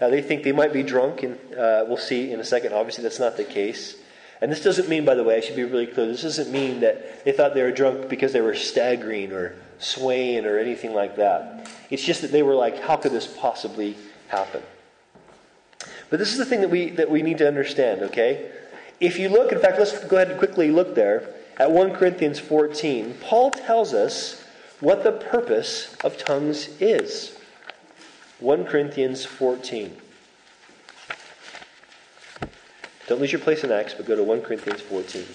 Uh, 0.00 0.08
they 0.08 0.22
think 0.22 0.42
they 0.42 0.52
might 0.52 0.72
be 0.72 0.82
drunk, 0.82 1.22
and 1.22 1.38
uh, 1.54 1.84
we'll 1.86 1.96
see 1.96 2.30
in 2.30 2.40
a 2.40 2.44
second. 2.44 2.72
Obviously, 2.72 3.02
that's 3.02 3.20
not 3.20 3.36
the 3.36 3.44
case. 3.44 3.96
And 4.44 4.52
this 4.52 4.62
doesn't 4.62 4.90
mean, 4.90 5.06
by 5.06 5.14
the 5.14 5.24
way, 5.24 5.38
I 5.38 5.40
should 5.40 5.56
be 5.56 5.64
really 5.64 5.86
clear, 5.86 6.06
this 6.06 6.20
doesn't 6.20 6.52
mean 6.52 6.80
that 6.80 7.24
they 7.24 7.32
thought 7.32 7.54
they 7.54 7.62
were 7.62 7.72
drunk 7.72 8.10
because 8.10 8.34
they 8.34 8.42
were 8.42 8.54
staggering 8.54 9.32
or 9.32 9.56
swaying 9.78 10.44
or 10.44 10.58
anything 10.58 10.92
like 10.92 11.16
that. 11.16 11.70
It's 11.88 12.04
just 12.04 12.20
that 12.20 12.30
they 12.30 12.42
were 12.42 12.54
like, 12.54 12.78
How 12.78 12.96
could 12.96 13.12
this 13.12 13.26
possibly 13.26 13.96
happen? 14.28 14.62
But 16.10 16.18
this 16.18 16.30
is 16.30 16.36
the 16.36 16.44
thing 16.44 16.60
that 16.60 16.68
we, 16.68 16.90
that 16.90 17.10
we 17.10 17.22
need 17.22 17.38
to 17.38 17.48
understand, 17.48 18.02
okay? 18.02 18.50
If 19.00 19.18
you 19.18 19.30
look, 19.30 19.50
in 19.50 19.60
fact, 19.60 19.78
let's 19.78 20.04
go 20.04 20.16
ahead 20.16 20.28
and 20.28 20.38
quickly 20.38 20.70
look 20.70 20.94
there 20.94 21.26
at 21.56 21.70
1 21.70 21.94
Corinthians 21.94 22.38
14. 22.38 23.14
Paul 23.22 23.50
tells 23.50 23.94
us 23.94 24.44
what 24.80 25.04
the 25.04 25.12
purpose 25.12 25.96
of 26.04 26.18
tongues 26.18 26.68
is. 26.82 27.34
1 28.40 28.66
Corinthians 28.66 29.24
14. 29.24 29.96
Don't 33.06 33.20
lose 33.20 33.32
your 33.32 33.40
place 33.40 33.62
in 33.62 33.70
Acts, 33.70 33.92
but 33.92 34.06
go 34.06 34.16
to 34.16 34.22
1 34.22 34.40
Corinthians 34.40 34.80
14. 34.80 35.26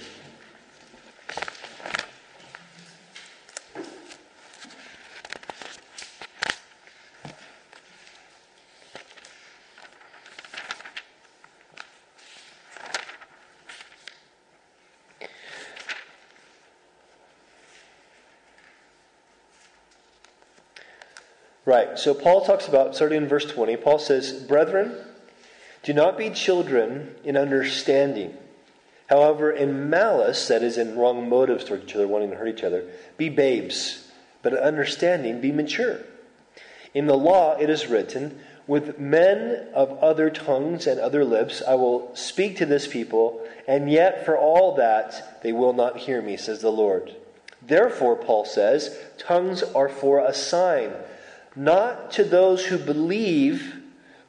Right, 21.65 21.99
so 21.99 22.15
Paul 22.15 22.43
talks 22.45 22.67
about, 22.67 22.95
starting 22.95 23.17
in 23.21 23.27
verse 23.27 23.45
20, 23.45 23.77
Paul 23.77 23.99
says, 23.99 24.33
Brethren, 24.33 25.05
do 25.89 25.93
not 25.93 26.19
be 26.19 26.29
children 26.29 27.15
in 27.23 27.35
understanding. 27.35 28.31
However, 29.07 29.51
in 29.51 29.89
malice, 29.89 30.47
that 30.47 30.61
is, 30.61 30.77
in 30.77 30.95
wrong 30.95 31.27
motives 31.27 31.63
toward 31.63 31.81
each 31.81 31.95
other, 31.95 32.07
wanting 32.07 32.29
to 32.29 32.35
hurt 32.35 32.49
each 32.49 32.63
other, 32.63 32.85
be 33.17 33.27
babes, 33.27 34.07
but 34.43 34.53
in 34.53 34.59
understanding, 34.59 35.41
be 35.41 35.51
mature. 35.51 36.01
In 36.93 37.07
the 37.07 37.17
law 37.17 37.57
it 37.57 37.71
is 37.71 37.87
written, 37.87 38.39
With 38.67 38.99
men 38.99 39.67
of 39.73 39.97
other 39.97 40.29
tongues 40.29 40.85
and 40.85 40.99
other 40.99 41.25
lips 41.25 41.63
I 41.67 41.73
will 41.73 42.15
speak 42.15 42.57
to 42.57 42.67
this 42.67 42.87
people, 42.87 43.43
and 43.67 43.89
yet 43.89 44.25
for 44.25 44.37
all 44.37 44.75
that 44.75 45.41
they 45.41 45.53
will 45.53 45.73
not 45.73 45.97
hear 45.97 46.21
me, 46.21 46.37
says 46.37 46.61
the 46.61 46.71
Lord. 46.71 47.15
Therefore, 47.63 48.15
Paul 48.15 48.45
says, 48.45 48.95
tongues 49.17 49.63
are 49.63 49.89
for 49.89 50.19
a 50.19 50.35
sign 50.35 50.91
not 51.55 52.11
to 52.11 52.23
those 52.23 52.65
who 52.65 52.77
believe, 52.77 53.78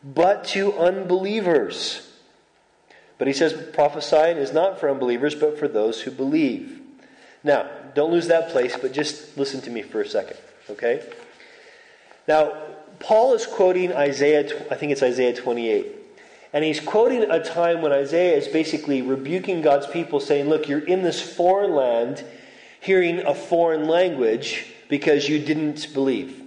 but 0.03 0.45
to 0.45 0.73
unbelievers. 0.75 2.09
But 3.19 3.27
he 3.27 3.35
says 3.35 3.53
prophesying 3.75 4.39
is 4.39 4.53
not 4.53 4.81
for 4.81 4.91
unbelievers, 4.91 5.35
but 5.35 5.59
for 5.59 5.69
those 5.69 6.01
who 6.03 6.11
believe. 6.11 6.81
Now, 7.45 7.69
don't 7.95 8.11
lose 8.11 8.29
that 8.29 8.51
place, 8.51 8.77
but 8.81 8.93
just 8.93 9.37
listen 9.37 9.61
to 9.63 9.71
me 9.71 9.83
for 9.83 10.01
a 10.01 10.09
second, 10.09 10.37
okay? 10.71 11.03
Now, 12.29 12.55
Paul 12.99 13.35
is 13.35 13.47
quoting 13.47 13.93
Isaiah, 13.93 14.49
I 14.71 14.75
think 14.75 14.93
it's 14.93 15.03
Isaiah 15.03 15.35
28. 15.35 15.97
And 16.53 16.65
he's 16.65 16.81
quoting 16.81 17.23
a 17.23 17.43
time 17.43 17.81
when 17.81 17.93
Isaiah 17.93 18.37
is 18.37 18.49
basically 18.49 19.03
rebuking 19.03 19.63
God's 19.63 19.87
people, 19.87 20.21
saying, 20.21 20.49
Look, 20.49 20.69
you're 20.69 20.85
in 20.85 21.03
this 21.03 21.21
foreign 21.21 21.75
land, 21.75 22.25
hearing 22.81 23.21
a 23.21 23.35
foreign 23.35 23.87
language 23.87 24.67
because 24.89 25.29
you 25.29 25.39
didn't 25.39 25.93
believe. 25.95 26.43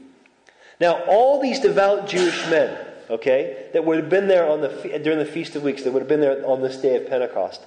Now, 0.80 1.04
all 1.06 1.42
these 1.42 1.60
devout 1.60 2.08
Jewish 2.08 2.38
men, 2.50 2.78
okay, 3.10 3.68
that 3.74 3.86
would 3.86 3.98
have 3.98 4.10
been 4.10 4.28
there 4.28 4.50
on 4.50 4.62
the, 4.62 5.00
during 5.04 5.20
the 5.20 5.26
Feast 5.26 5.56
of 5.56 5.64
Weeks, 5.64 5.84
that 5.84 5.92
would 5.92 6.02
have 6.02 6.10
been 6.10 6.22
there 6.22 6.46
on 6.46 6.62
this 6.62 6.78
day 6.78 6.96
of 6.96 7.08
Pentecost, 7.08 7.62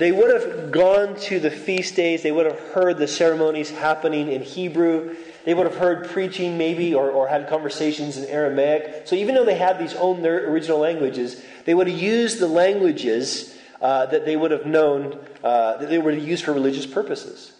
they 0.00 0.12
would 0.12 0.30
have 0.30 0.72
gone 0.72 1.14
to 1.22 1.38
the 1.38 1.50
feast 1.50 1.94
days, 1.94 2.22
they 2.22 2.32
would 2.32 2.46
have 2.46 2.58
heard 2.58 2.96
the 2.96 3.06
ceremonies 3.06 3.70
happening 3.70 4.32
in 4.32 4.40
Hebrew. 4.40 5.14
They 5.44 5.52
would 5.52 5.66
have 5.66 5.76
heard 5.76 6.08
preaching, 6.08 6.56
maybe, 6.56 6.94
or, 6.94 7.10
or 7.10 7.28
had 7.28 7.48
conversations 7.50 8.16
in 8.16 8.24
Aramaic. 8.24 9.06
So 9.06 9.14
even 9.14 9.34
though 9.34 9.44
they 9.44 9.56
had 9.56 9.78
these 9.78 9.92
own 9.94 10.24
original 10.24 10.78
languages, 10.78 11.42
they 11.66 11.74
would 11.74 11.86
have 11.86 11.98
used 11.98 12.38
the 12.38 12.48
languages 12.48 13.54
uh, 13.82 14.06
that 14.06 14.24
they 14.24 14.36
would 14.36 14.50
have 14.50 14.64
known, 14.64 15.18
uh, 15.44 15.76
that 15.76 15.90
they 15.90 16.00
have 16.00 16.18
used 16.18 16.44
for 16.44 16.54
religious 16.54 16.86
purposes. 16.86 17.52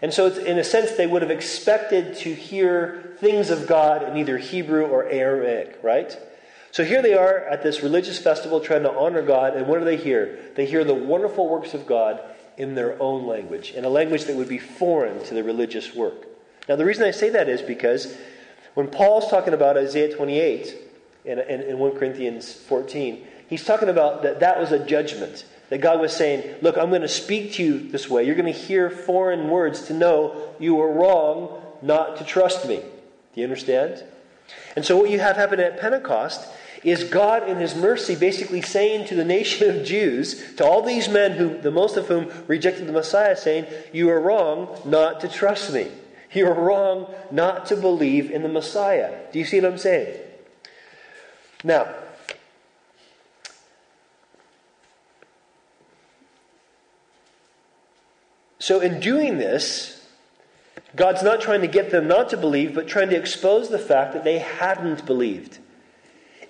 And 0.00 0.14
so, 0.14 0.26
in 0.28 0.58
a 0.58 0.64
sense, 0.64 0.92
they 0.92 1.06
would 1.06 1.22
have 1.22 1.30
expected 1.30 2.16
to 2.18 2.34
hear 2.34 3.14
things 3.18 3.50
of 3.50 3.66
God 3.66 4.02
in 4.04 4.16
either 4.16 4.38
Hebrew 4.38 4.86
or 4.86 5.04
Aramaic, 5.04 5.80
right? 5.82 6.16
So 6.70 6.84
here 6.84 7.02
they 7.02 7.14
are 7.14 7.38
at 7.38 7.62
this 7.62 7.82
religious 7.82 8.18
festival 8.18 8.60
trying 8.60 8.82
to 8.82 8.92
honor 8.92 9.22
God, 9.22 9.56
and 9.56 9.66
what 9.66 9.78
do 9.78 9.84
they 9.84 9.96
hear? 9.96 10.38
They 10.54 10.66
hear 10.66 10.84
the 10.84 10.94
wonderful 10.94 11.48
works 11.48 11.74
of 11.74 11.86
God 11.86 12.20
in 12.56 12.74
their 12.74 13.00
own 13.00 13.26
language, 13.26 13.72
in 13.72 13.84
a 13.84 13.88
language 13.88 14.24
that 14.24 14.36
would 14.36 14.48
be 14.48 14.58
foreign 14.58 15.24
to 15.24 15.34
the 15.34 15.42
religious 15.42 15.94
work. 15.94 16.26
Now, 16.68 16.76
the 16.76 16.84
reason 16.84 17.04
I 17.04 17.12
say 17.12 17.30
that 17.30 17.48
is 17.48 17.62
because 17.62 18.16
when 18.74 18.88
Paul's 18.88 19.30
talking 19.30 19.54
about 19.54 19.76
Isaiah 19.76 20.14
28 20.14 20.76
in, 21.24 21.38
in, 21.38 21.60
in 21.62 21.78
1 21.78 21.98
Corinthians 21.98 22.52
14, 22.52 23.26
he's 23.48 23.64
talking 23.64 23.88
about 23.88 24.22
that 24.22 24.40
that 24.40 24.60
was 24.60 24.72
a 24.72 24.84
judgment. 24.84 25.44
That 25.70 25.78
God 25.78 26.00
was 26.00 26.14
saying, 26.14 26.56
Look, 26.62 26.78
I'm 26.78 26.88
going 26.88 27.02
to 27.02 27.08
speak 27.08 27.54
to 27.54 27.62
you 27.62 27.88
this 27.90 28.08
way. 28.08 28.24
You're 28.24 28.34
going 28.34 28.52
to 28.52 28.58
hear 28.58 28.88
foreign 28.88 29.48
words 29.48 29.82
to 29.82 29.94
know 29.94 30.54
you 30.58 30.74
were 30.74 30.92
wrong 30.92 31.62
not 31.82 32.16
to 32.18 32.24
trust 32.24 32.66
me. 32.66 32.76
Do 32.76 33.40
you 33.40 33.44
understand? 33.44 34.02
And 34.76 34.84
so, 34.84 34.96
what 34.96 35.10
you 35.10 35.20
have 35.20 35.36
happen 35.36 35.60
at 35.60 35.80
Pentecost 35.80 36.48
is 36.84 37.04
God, 37.04 37.48
in 37.48 37.58
His 37.58 37.74
mercy, 37.74 38.14
basically 38.14 38.62
saying 38.62 39.06
to 39.08 39.14
the 39.14 39.24
nation 39.24 39.68
of 39.68 39.84
Jews, 39.84 40.54
to 40.56 40.64
all 40.64 40.82
these 40.82 41.08
men, 41.08 41.32
who 41.32 41.58
the 41.58 41.70
most 41.70 41.96
of 41.96 42.06
whom 42.06 42.30
rejected 42.46 42.86
the 42.86 42.92
Messiah, 42.92 43.36
saying, 43.36 43.66
You 43.92 44.10
are 44.10 44.20
wrong 44.20 44.80
not 44.84 45.20
to 45.20 45.28
trust 45.28 45.72
me. 45.72 45.90
You're 46.32 46.54
wrong 46.54 47.12
not 47.30 47.66
to 47.66 47.76
believe 47.76 48.30
in 48.30 48.42
the 48.42 48.48
Messiah. 48.48 49.18
Do 49.32 49.38
you 49.38 49.44
see 49.44 49.60
what 49.60 49.72
I'm 49.72 49.78
saying? 49.78 50.20
Now, 51.64 51.94
so 58.58 58.80
in 58.80 59.00
doing 59.00 59.38
this, 59.38 59.97
God's 60.98 61.22
not 61.22 61.40
trying 61.40 61.62
to 61.62 61.68
get 61.68 61.90
them 61.90 62.06
not 62.06 62.28
to 62.30 62.36
believe, 62.36 62.74
but 62.74 62.86
trying 62.86 63.08
to 63.10 63.16
expose 63.16 63.70
the 63.70 63.78
fact 63.78 64.12
that 64.12 64.24
they 64.24 64.38
hadn't 64.38 65.06
believed 65.06 65.58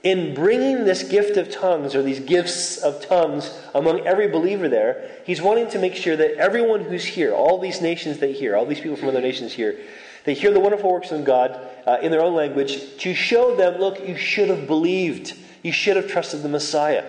in 0.03 0.33
bringing 0.33 0.85
this 0.85 1.03
gift 1.03 1.37
of 1.37 1.51
tongues 1.51 1.95
or 1.95 2.03
these 2.03 2.21
gifts 2.21 2.79
of 2.79 3.05
tongues 3.05 3.59
among 3.75 4.07
every 4.07 4.29
believer 4.29 4.69
there, 4.69 5.11
he's 5.25 5.43
wanting 5.43 5.69
to 5.69 5.79
make 5.79 5.95
sure 5.95 6.17
that 6.17 6.37
everyone 6.37 6.83
who's 6.83 7.05
here, 7.05 7.35
all 7.35 7.59
these 7.59 7.81
nations 7.81 8.19
that 8.19 8.31
hear, 8.31 8.57
all 8.57 8.65
these 8.65 8.81
people 8.81 8.97
from 8.97 9.09
other 9.09 9.21
nations 9.21 9.53
here, 9.53 9.79
they 10.25 10.35
hear 10.35 10.53
the 10.53 10.61
wonderful 10.61 10.93
works 10.93 11.11
of 11.11 11.25
God 11.25 11.59
uh, 11.87 11.99
in 12.01 12.13
their 12.13 12.23
own 12.23 12.35
language 12.35 12.97
to 12.99 13.15
show 13.15 13.57
them, 13.57 13.81
look, 13.81 14.07
you 14.07 14.17
should 14.17 14.49
have 14.51 14.67
believed. 14.67 15.35
You 15.63 15.73
should 15.73 15.97
have 15.97 16.09
trusted 16.09 16.43
the 16.43 16.49
Messiah. 16.49 17.05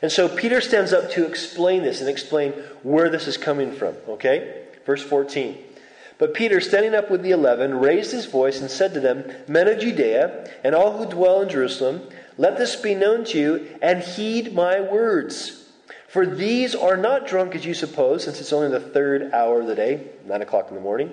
And 0.00 0.10
so 0.10 0.28
Peter 0.28 0.60
stands 0.60 0.92
up 0.92 1.10
to 1.12 1.26
explain 1.26 1.82
this 1.82 2.00
and 2.00 2.08
explain 2.08 2.52
where 2.82 3.10
this 3.10 3.26
is 3.26 3.36
coming 3.36 3.72
from. 3.72 3.96
Okay? 4.08 4.64
Verse 4.86 5.02
14. 5.02 5.58
But 6.18 6.34
Peter, 6.34 6.60
standing 6.60 6.94
up 6.94 7.10
with 7.10 7.22
the 7.22 7.32
eleven, 7.32 7.78
raised 7.78 8.12
his 8.12 8.26
voice 8.26 8.60
and 8.60 8.70
said 8.70 8.94
to 8.94 9.00
them, 9.00 9.30
Men 9.46 9.68
of 9.68 9.78
Judea, 9.78 10.50
and 10.64 10.74
all 10.74 10.96
who 10.96 11.10
dwell 11.10 11.42
in 11.42 11.48
Jerusalem, 11.48 12.08
let 12.38 12.56
this 12.56 12.76
be 12.76 12.94
known 12.94 13.24
to 13.26 13.38
you, 13.38 13.78
and 13.82 14.02
heed 14.02 14.54
my 14.54 14.80
words. 14.80 15.64
For 16.08 16.24
these 16.24 16.74
are 16.74 16.96
not 16.96 17.26
drunk 17.26 17.54
as 17.54 17.66
you 17.66 17.74
suppose, 17.74 18.24
since 18.24 18.40
it's 18.40 18.52
only 18.52 18.70
the 18.70 18.80
third 18.80 19.32
hour 19.32 19.60
of 19.60 19.66
the 19.66 19.74
day, 19.74 20.08
nine 20.24 20.40
o'clock 20.40 20.68
in 20.70 20.74
the 20.74 20.80
morning. 20.80 21.12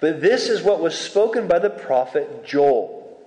But 0.00 0.22
this 0.22 0.48
is 0.48 0.62
what 0.62 0.80
was 0.80 0.96
spoken 0.96 1.48
by 1.48 1.58
the 1.58 1.70
prophet 1.70 2.46
Joel. 2.46 3.20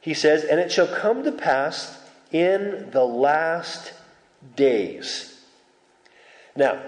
He 0.00 0.14
says, 0.14 0.44
And 0.44 0.58
it 0.58 0.72
shall 0.72 0.88
come 0.88 1.22
to 1.24 1.32
pass 1.32 1.98
in 2.32 2.90
the 2.90 3.04
last 3.04 3.92
days. 4.56 5.40
Now, 6.56 6.82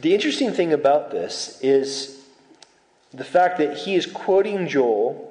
The 0.00 0.14
interesting 0.14 0.52
thing 0.52 0.72
about 0.72 1.10
this 1.10 1.58
is 1.62 2.24
the 3.12 3.24
fact 3.24 3.58
that 3.58 3.76
he 3.76 3.94
is 3.94 4.06
quoting 4.06 4.66
Joel. 4.66 5.26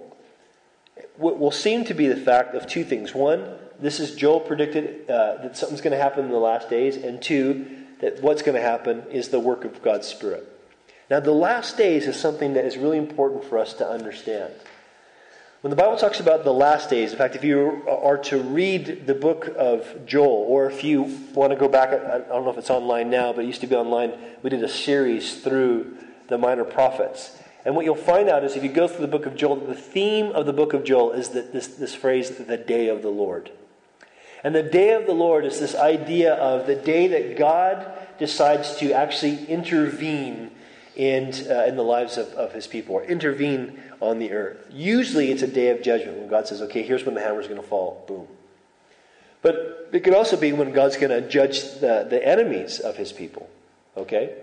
What 1.18 1.40
will 1.40 1.52
seem 1.52 1.86
to 1.86 1.96
be 1.96 2.08
the 2.08 2.16
fact 2.16 2.54
of 2.54 2.68
two 2.68 2.84
things. 2.84 3.16
One, 3.16 3.56
this 3.80 4.00
is 4.00 4.16
Joel 4.16 4.42
predicted 4.42 5.10
uh, 5.10 5.38
that 5.42 5.58
something's 5.58 5.82
going 5.82 5.98
to 5.98 6.02
happen 6.02 6.26
in 6.26 6.32
the 6.32 6.38
last 6.38 6.70
days, 6.70 6.98
and 6.98 7.22
two, 7.22 7.66
that 8.02 8.22
what's 8.22 8.42
going 8.42 8.56
to 8.56 8.62
happen 8.62 9.04
is 9.10 9.30
the 9.30 9.40
work 9.40 9.66
of 9.66 9.82
God's 9.82 10.08
Spirit. 10.08 10.46
Now, 11.10 11.20
the 11.20 11.32
last 11.32 11.76
days 11.76 12.06
is 12.06 12.20
something 12.20 12.54
that 12.54 12.66
is 12.66 12.78
really 12.78 12.98
important 12.98 13.44
for 13.46 13.58
us 13.58 13.74
to 13.76 13.90
understand. 13.90 14.54
When 15.62 15.72
the 15.72 15.76
Bible 15.76 15.98
talks 15.98 16.22
about 16.22 16.45
the 16.45 16.54
last 16.54 16.89
days, 16.89 17.12
in 17.12 17.17
fact, 17.17 17.36
if 17.36 17.43
you 17.43 17.84
are 17.86 18.17
to 18.19 18.39
read 18.39 19.06
the 19.06 19.13
book 19.13 19.54
of 19.58 20.06
Joel, 20.06 20.45
or 20.48 20.72
if 20.72 20.86
you 20.86 21.02
want 21.34 21.52
to 21.52 21.58
go 21.58 21.67
back, 21.67 21.89
I 21.89 22.19
don't 22.19 22.45
know 22.45 22.50
if 22.50 22.58
it's 22.58 22.69
online 22.69 23.10
now, 23.10 23.34
but 23.34 23.43
it 23.43 23.48
used 23.48 23.60
to 23.60 23.67
be 23.67 23.76
online. 23.76 24.13
We 24.41 24.52
did 24.52 24.63
a 24.63 24.69
series 24.69 25.41
through 25.41 25.98
the 26.30 26.38
minor 26.38 26.63
prophets. 26.63 27.38
And 27.65 27.76
what 27.76 27.84
you'll 27.84 27.95
find 27.95 28.30
out 28.30 28.45
is 28.45 28.56
if 28.56 28.63
you 28.63 28.69
go 28.69 28.88
through 28.88 29.02
the 29.02 29.12
book 29.12 29.26
of 29.26 29.36
Joel, 29.36 29.58
the 29.58 29.76
theme 29.76 30.28
of 30.28 30.45
the 30.45 30.54
book 30.54 30.72
of 30.72 30.86
Joel 30.86 31.12
is 31.12 31.28
that 31.32 31.52
this, 31.52 31.67
this 31.67 31.93
phrase, 31.93 32.38
the 32.38 32.56
day 32.56 32.88
of 32.88 33.02
the 33.02 33.10
Lord. 33.10 33.52
And 34.45 34.56
the 34.56 34.63
day 34.63 34.93
of 34.93 35.08
the 35.08 35.13
Lord 35.13 35.43
is 35.43 35.60
this 35.60 35.76
idea 35.76 36.36
of 36.36 36.67
the 36.67 36.76
day 36.76 37.08
that 37.08 37.38
God 37.38 37.86
decides 38.17 38.78
to 38.78 38.93
actually 38.93 39.45
intervene 39.48 40.52
in, 40.95 41.34
uh, 41.50 41.65
in 41.65 41.76
the 41.76 41.84
lives 41.84 42.17
of, 42.17 42.30
of 42.30 42.54
his 42.54 42.65
people, 42.65 42.95
or 42.95 43.04
intervene 43.04 43.82
on 44.02 44.20
the 44.20 44.32
earth. 44.32 44.66
Usually 44.72 45.32
it's 45.32 45.42
a 45.42 45.48
day 45.48 45.70
of 45.70 45.82
judgment 45.82 46.18
when 46.18 46.28
God 46.28 46.48
says, 46.48 46.62
okay, 46.64 46.84
here's 46.84 47.04
when 47.06 47.16
the 47.16 47.22
hammer's 47.22 47.48
going 47.48 47.62
to 47.62 47.68
fall. 47.68 48.04
Boom. 48.08 48.28
But 49.42 49.90
it 49.94 50.04
could 50.04 50.14
also 50.14 50.38
be 50.38 50.52
when 50.54 50.72
God's 50.72 50.98
going 50.98 51.10
to 51.10 51.28
judge 51.28 51.62
the, 51.80 52.06
the 52.10 52.26
enemies 52.26 52.80
of 52.80 52.98
his 52.98 53.12
people. 53.12 53.50
Okay? 53.96 54.36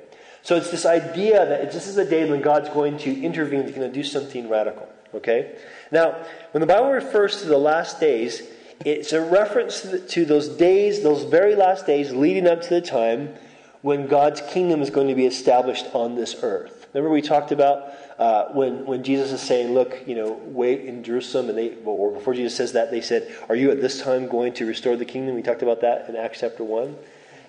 So 0.43 0.57
it's 0.57 0.71
this 0.71 0.87
idea 0.87 1.45
that 1.45 1.73
this 1.73 1.87
is 1.87 1.97
a 1.97 2.09
day 2.09 2.29
when 2.29 2.41
God's 2.41 2.69
going 2.69 2.99
to 2.99 3.23
intervene, 3.23 3.63
he's 3.63 3.75
going 3.75 3.91
to 3.91 3.95
do 3.95 4.05
something 4.05 4.49
radical. 4.49 4.89
Okay? 5.15 5.57
Now, 5.91 6.25
when 6.53 6.61
the 6.61 6.67
Bible 6.67 6.91
refers 6.91 7.41
to 7.43 7.49
the 7.49 7.59
last 7.59 8.01
days, 8.01 8.43
it's 8.85 9.13
a 9.13 9.21
reference 9.21 9.83
to, 9.83 9.99
to 9.99 10.25
those 10.25 10.49
days, 10.49 11.03
those 11.03 11.25
very 11.25 11.55
last 11.55 11.87
days 11.87 12.13
leading 12.13 12.47
up 12.47 12.63
to 12.63 12.69
the 12.69 12.81
time 12.81 13.35
when 13.83 14.07
God's 14.07 14.41
kingdom 14.41 14.83
is 14.83 14.91
going 14.91 15.09
to 15.09 15.15
be 15.15 15.27
established 15.27 15.87
on 15.95 16.15
this 16.15 16.37
earth. 16.43 16.87
Remember, 16.93 17.11
we 17.11 17.23
talked 17.23 17.53
about 17.53 17.93
uh, 18.19 18.47
when, 18.53 18.87
when 18.87 19.05
Jesus 19.05 19.33
is 19.33 19.41
saying, 19.41 19.75
Look, 19.75 20.03
you 20.07 20.15
know, 20.15 20.41
wait 20.45 20.85
in 20.87 21.05
Jerusalem, 21.05 21.51
and 21.51 21.59
they, 21.59 21.75
or 21.85 22.13
before 22.13 22.35
Jesus 22.35 22.57
says 22.57 22.73
that, 22.73 22.91
they 22.91 23.01
said, 23.01 23.35
Are 23.49 23.57
you 23.57 23.71
at 23.71 23.81
this 23.81 24.03
time 24.03 24.29
going 24.29 24.55
to 24.55 24.67
restore 24.67 24.97
the 24.97 25.05
kingdom? 25.05 25.35
We 25.35 25.43
talked 25.43 25.63
about 25.63 25.83
that 25.83 26.09
in 26.09 26.17
Acts 26.17 26.41
chapter 26.41 26.65
1. 26.65 26.97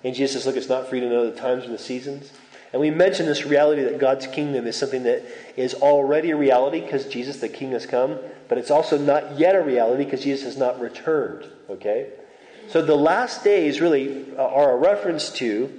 And 0.04 0.14
Jesus 0.14 0.34
says, 0.34 0.46
Look, 0.46 0.56
it's 0.56 0.68
not 0.68 0.88
for 0.88 0.96
you 0.96 1.02
to 1.02 1.08
know 1.08 1.30
the 1.30 1.36
times 1.36 1.64
and 1.64 1.72
the 1.72 1.78
seasons. 1.78 2.32
And 2.72 2.80
we 2.82 2.90
mentioned 2.90 3.28
this 3.28 3.46
reality 3.46 3.82
that 3.84 3.98
God's 3.98 4.26
kingdom 4.26 4.66
is 4.66 4.76
something 4.76 5.04
that 5.04 5.24
is 5.56 5.74
already 5.74 6.32
a 6.32 6.36
reality 6.36 6.80
because 6.80 7.06
Jesus, 7.06 7.40
the 7.40 7.48
King, 7.48 7.72
has 7.72 7.86
come, 7.86 8.18
but 8.48 8.58
it's 8.58 8.70
also 8.70 8.98
not 8.98 9.38
yet 9.38 9.54
a 9.54 9.62
reality 9.62 10.04
because 10.04 10.22
Jesus 10.22 10.44
has 10.44 10.56
not 10.58 10.78
returned. 10.78 11.50
Okay? 11.70 12.10
So 12.68 12.82
the 12.82 12.94
last 12.94 13.42
days 13.42 13.80
really 13.80 14.36
are 14.36 14.72
a 14.72 14.76
reference 14.76 15.30
to 15.32 15.72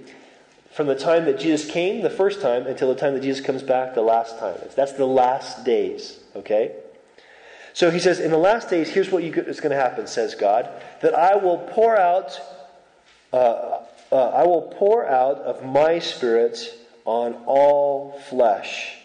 from 0.71 0.87
the 0.87 0.95
time 0.95 1.25
that 1.25 1.39
Jesus 1.39 1.69
came 1.69 2.01
the 2.01 2.09
first 2.09 2.41
time 2.41 2.67
until 2.67 2.93
the 2.93 2.99
time 2.99 3.13
that 3.13 3.23
Jesus 3.23 3.45
comes 3.45 3.63
back 3.63 3.95
the 3.95 4.01
last 4.01 4.37
time. 4.39 4.57
That's 4.75 4.93
the 4.93 5.05
last 5.05 5.65
days, 5.65 6.19
okay? 6.35 6.75
So 7.73 7.89
he 7.91 7.99
says, 7.99 8.19
in 8.19 8.31
the 8.31 8.37
last 8.37 8.69
days, 8.69 8.89
here's 8.89 9.11
what 9.11 9.23
is 9.23 9.59
going 9.59 9.71
to 9.71 9.81
happen, 9.81 10.07
says 10.07 10.35
God, 10.35 10.69
that 11.01 11.13
I 11.13 11.35
will 11.37 11.57
pour 11.57 11.97
out, 11.97 12.39
uh, 13.33 13.79
uh, 14.11 14.29
I 14.29 14.43
will 14.43 14.73
pour 14.77 15.07
out 15.07 15.37
of 15.37 15.63
my 15.63 15.99
spirit 15.99 16.57
on 17.05 17.33
all 17.45 18.19
flesh. 18.29 18.95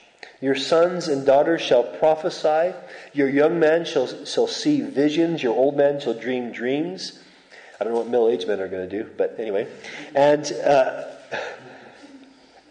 Your 0.40 0.54
sons 0.54 1.08
and 1.08 1.24
daughters 1.24 1.62
shall 1.62 1.84
prophesy. 1.84 2.74
Your 3.14 3.28
young 3.28 3.58
men 3.58 3.86
shall, 3.86 4.26
shall 4.26 4.46
see 4.46 4.82
visions. 4.82 5.42
Your 5.42 5.54
old 5.54 5.76
men 5.76 6.00
shall 6.00 6.14
dream 6.14 6.52
dreams. 6.52 7.18
I 7.80 7.84
don't 7.84 7.94
know 7.94 8.00
what 8.00 8.08
middle 8.08 8.28
aged 8.28 8.46
men 8.46 8.60
are 8.60 8.68
going 8.68 8.88
to 8.88 9.02
do, 9.02 9.10
but 9.16 9.36
anyway. 9.38 9.66
And. 10.14 10.44
Uh, 10.52 11.13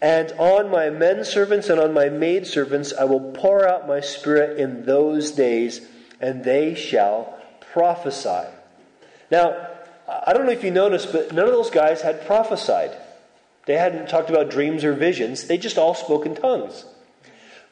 and 0.00 0.32
on 0.32 0.70
my 0.70 0.90
men 0.90 1.24
servants 1.24 1.68
and 1.70 1.80
on 1.80 1.94
my 1.94 2.08
maid 2.08 2.46
servants 2.46 2.92
I 2.92 3.04
will 3.04 3.32
pour 3.32 3.66
out 3.66 3.88
my 3.88 4.00
spirit 4.00 4.58
in 4.58 4.84
those 4.84 5.30
days, 5.30 5.80
and 6.20 6.44
they 6.44 6.74
shall 6.74 7.40
prophesy. 7.72 8.48
Now, 9.30 9.68
I 10.06 10.32
don't 10.32 10.46
know 10.46 10.52
if 10.52 10.62
you 10.62 10.70
noticed, 10.70 11.12
but 11.12 11.32
none 11.32 11.46
of 11.46 11.52
those 11.52 11.70
guys 11.70 12.02
had 12.02 12.26
prophesied. 12.26 12.96
They 13.66 13.74
hadn't 13.74 14.08
talked 14.08 14.28
about 14.28 14.50
dreams 14.50 14.84
or 14.84 14.92
visions, 14.92 15.46
they 15.46 15.58
just 15.58 15.78
all 15.78 15.94
spoke 15.94 16.26
in 16.26 16.34
tongues. 16.34 16.84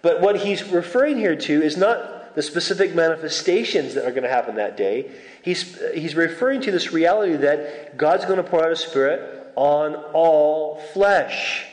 But 0.01 0.21
what 0.21 0.41
he's 0.41 0.65
referring 0.65 1.19
here 1.19 1.37
to 1.37 1.63
is 1.63 1.77
not 1.77 2.35
the 2.35 2.43
specific 2.43 2.95
manifestations 2.95 3.95
that 3.95 4.05
are 4.05 4.11
going 4.11 4.23
to 4.23 4.29
happen 4.29 4.57
that 4.57 4.77
day. 4.77 5.11
He's, 5.43 5.79
he's 5.93 6.15
referring 6.15 6.63
to 6.63 6.71
this 6.71 6.93
reality 6.93 7.37
that 7.37 7.97
God's 7.97 8.25
going 8.25 8.39
to 8.39 8.43
pour 8.43 8.65
out 8.65 8.73
a 8.73 8.77
spirit 8.77 9.42
on 9.57 9.95
all 10.13 10.81
flesh 10.93 11.67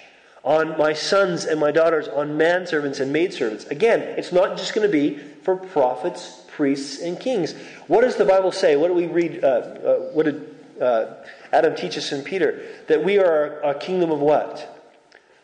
on 0.44 0.78
my 0.78 0.94
sons 0.94 1.46
and 1.46 1.60
my 1.60 1.72
daughters, 1.72 2.08
on 2.08 2.38
manservants 2.38 3.00
and 3.00 3.12
maidservants. 3.12 3.66
Again, 3.66 4.02
it's 4.02 4.32
not 4.32 4.58
just 4.58 4.74
going 4.74 4.88
to 4.88 4.92
be 4.92 5.18
for 5.44 5.56
prophets, 5.56 6.44
priests, 6.48 7.02
and 7.02 7.20
kings. 7.20 7.54
What 7.88 8.02
does 8.02 8.16
the 8.16 8.26
Bible 8.26 8.52
say? 8.52 8.76
What 8.76 8.88
do 8.88 8.94
we 8.94 9.08
read? 9.08 9.44
Uh, 9.44 9.48
uh, 9.48 10.00
what 10.14 10.26
did 10.26 10.56
uh, 10.82 11.14
Adam 11.52 11.76
teach 11.76 11.98
us 11.98 12.12
in 12.12 12.24
Peter? 12.24 12.64
That 12.88 13.04
we 13.04 13.20
are 13.20 13.60
a 13.62 13.76
kingdom 13.76 14.12
of 14.12 14.20
what? 14.20 14.76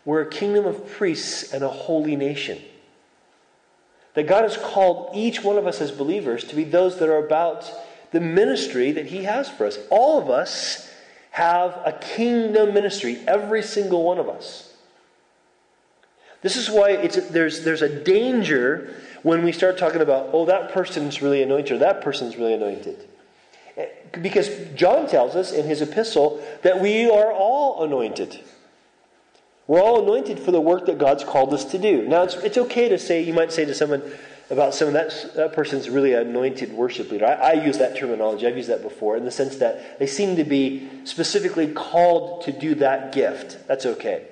We're 0.05 0.21
a 0.21 0.29
kingdom 0.29 0.65
of 0.65 0.87
priests 0.87 1.51
and 1.51 1.63
a 1.63 1.69
holy 1.69 2.15
nation. 2.15 2.61
That 4.13 4.27
God 4.27 4.43
has 4.43 4.55
called 4.55 5.11
each 5.15 5.43
one 5.43 5.57
of 5.57 5.67
us 5.67 5.81
as 5.81 5.91
believers 5.91 6.45
to 6.45 6.55
be 6.55 6.63
those 6.63 6.99
that 6.99 7.09
are 7.09 7.17
about 7.17 7.69
the 8.11 8.21
ministry 8.21 8.93
that 8.93 9.07
He 9.07 9.23
has 9.25 9.49
for 9.49 9.65
us. 9.65 9.77
All 9.89 10.21
of 10.21 10.29
us 10.29 10.89
have 11.35 11.81
a 11.85 11.91
kingdom 11.91 12.73
ministry, 12.73 13.19
every 13.27 13.61
single 13.61 14.03
one 14.03 14.19
of 14.19 14.29
us. 14.29 14.73
This 16.41 16.55
is 16.55 16.69
why 16.69 16.95
there's, 17.07 17.65
there's 17.65 17.81
a 17.81 17.89
danger 17.89 18.95
when 19.21 19.43
we 19.43 19.51
start 19.51 19.77
talking 19.77 19.99
about, 19.99 20.29
oh, 20.31 20.45
that 20.45 20.71
person's 20.71 21.21
really 21.21 21.43
anointed 21.43 21.73
or 21.73 21.77
that 21.79 21.99
person's 21.99 22.37
really 22.37 22.53
anointed. 22.53 23.09
Eh, 23.75 23.87
because 24.21 24.47
John 24.75 25.09
tells 25.09 25.35
us 25.35 25.51
in 25.51 25.65
his 25.65 25.81
epistle 25.81 26.41
that 26.63 26.79
we 26.79 27.09
are 27.09 27.33
all 27.33 27.83
anointed. 27.83 28.39
We're 29.67 29.81
all 29.81 30.03
anointed 30.03 30.39
for 30.39 30.51
the 30.51 30.61
work 30.61 30.85
that 30.85 30.97
God's 30.97 31.25
called 31.25 31.53
us 31.53 31.65
to 31.65 31.77
do. 31.77 32.07
Now, 32.07 32.23
it's, 32.23 32.35
it's 32.35 32.57
okay 32.57 32.87
to 32.87 32.97
say, 32.97 33.21
you 33.21 33.33
might 33.33 33.51
say 33.51 33.65
to 33.65 33.75
someone 33.75 34.09
about 34.49 34.73
someone, 34.75 34.93
that, 34.93 35.33
that 35.35 35.53
person's 35.53 35.89
really 35.89 36.13
anointed 36.13 36.71
worship 36.73 37.09
leader. 37.09 37.25
I, 37.25 37.33
I 37.33 37.53
use 37.53 37.77
that 37.79 37.97
terminology, 37.97 38.45
I've 38.45 38.57
used 38.57 38.69
that 38.69 38.83
before, 38.83 39.17
in 39.17 39.25
the 39.25 39.31
sense 39.31 39.57
that 39.57 39.99
they 39.99 40.07
seem 40.07 40.35
to 40.35 40.43
be 40.43 40.89
specifically 41.03 41.67
called 41.73 42.43
to 42.43 42.51
do 42.51 42.75
that 42.75 43.11
gift. 43.13 43.67
That's 43.67 43.85
okay. 43.85 44.27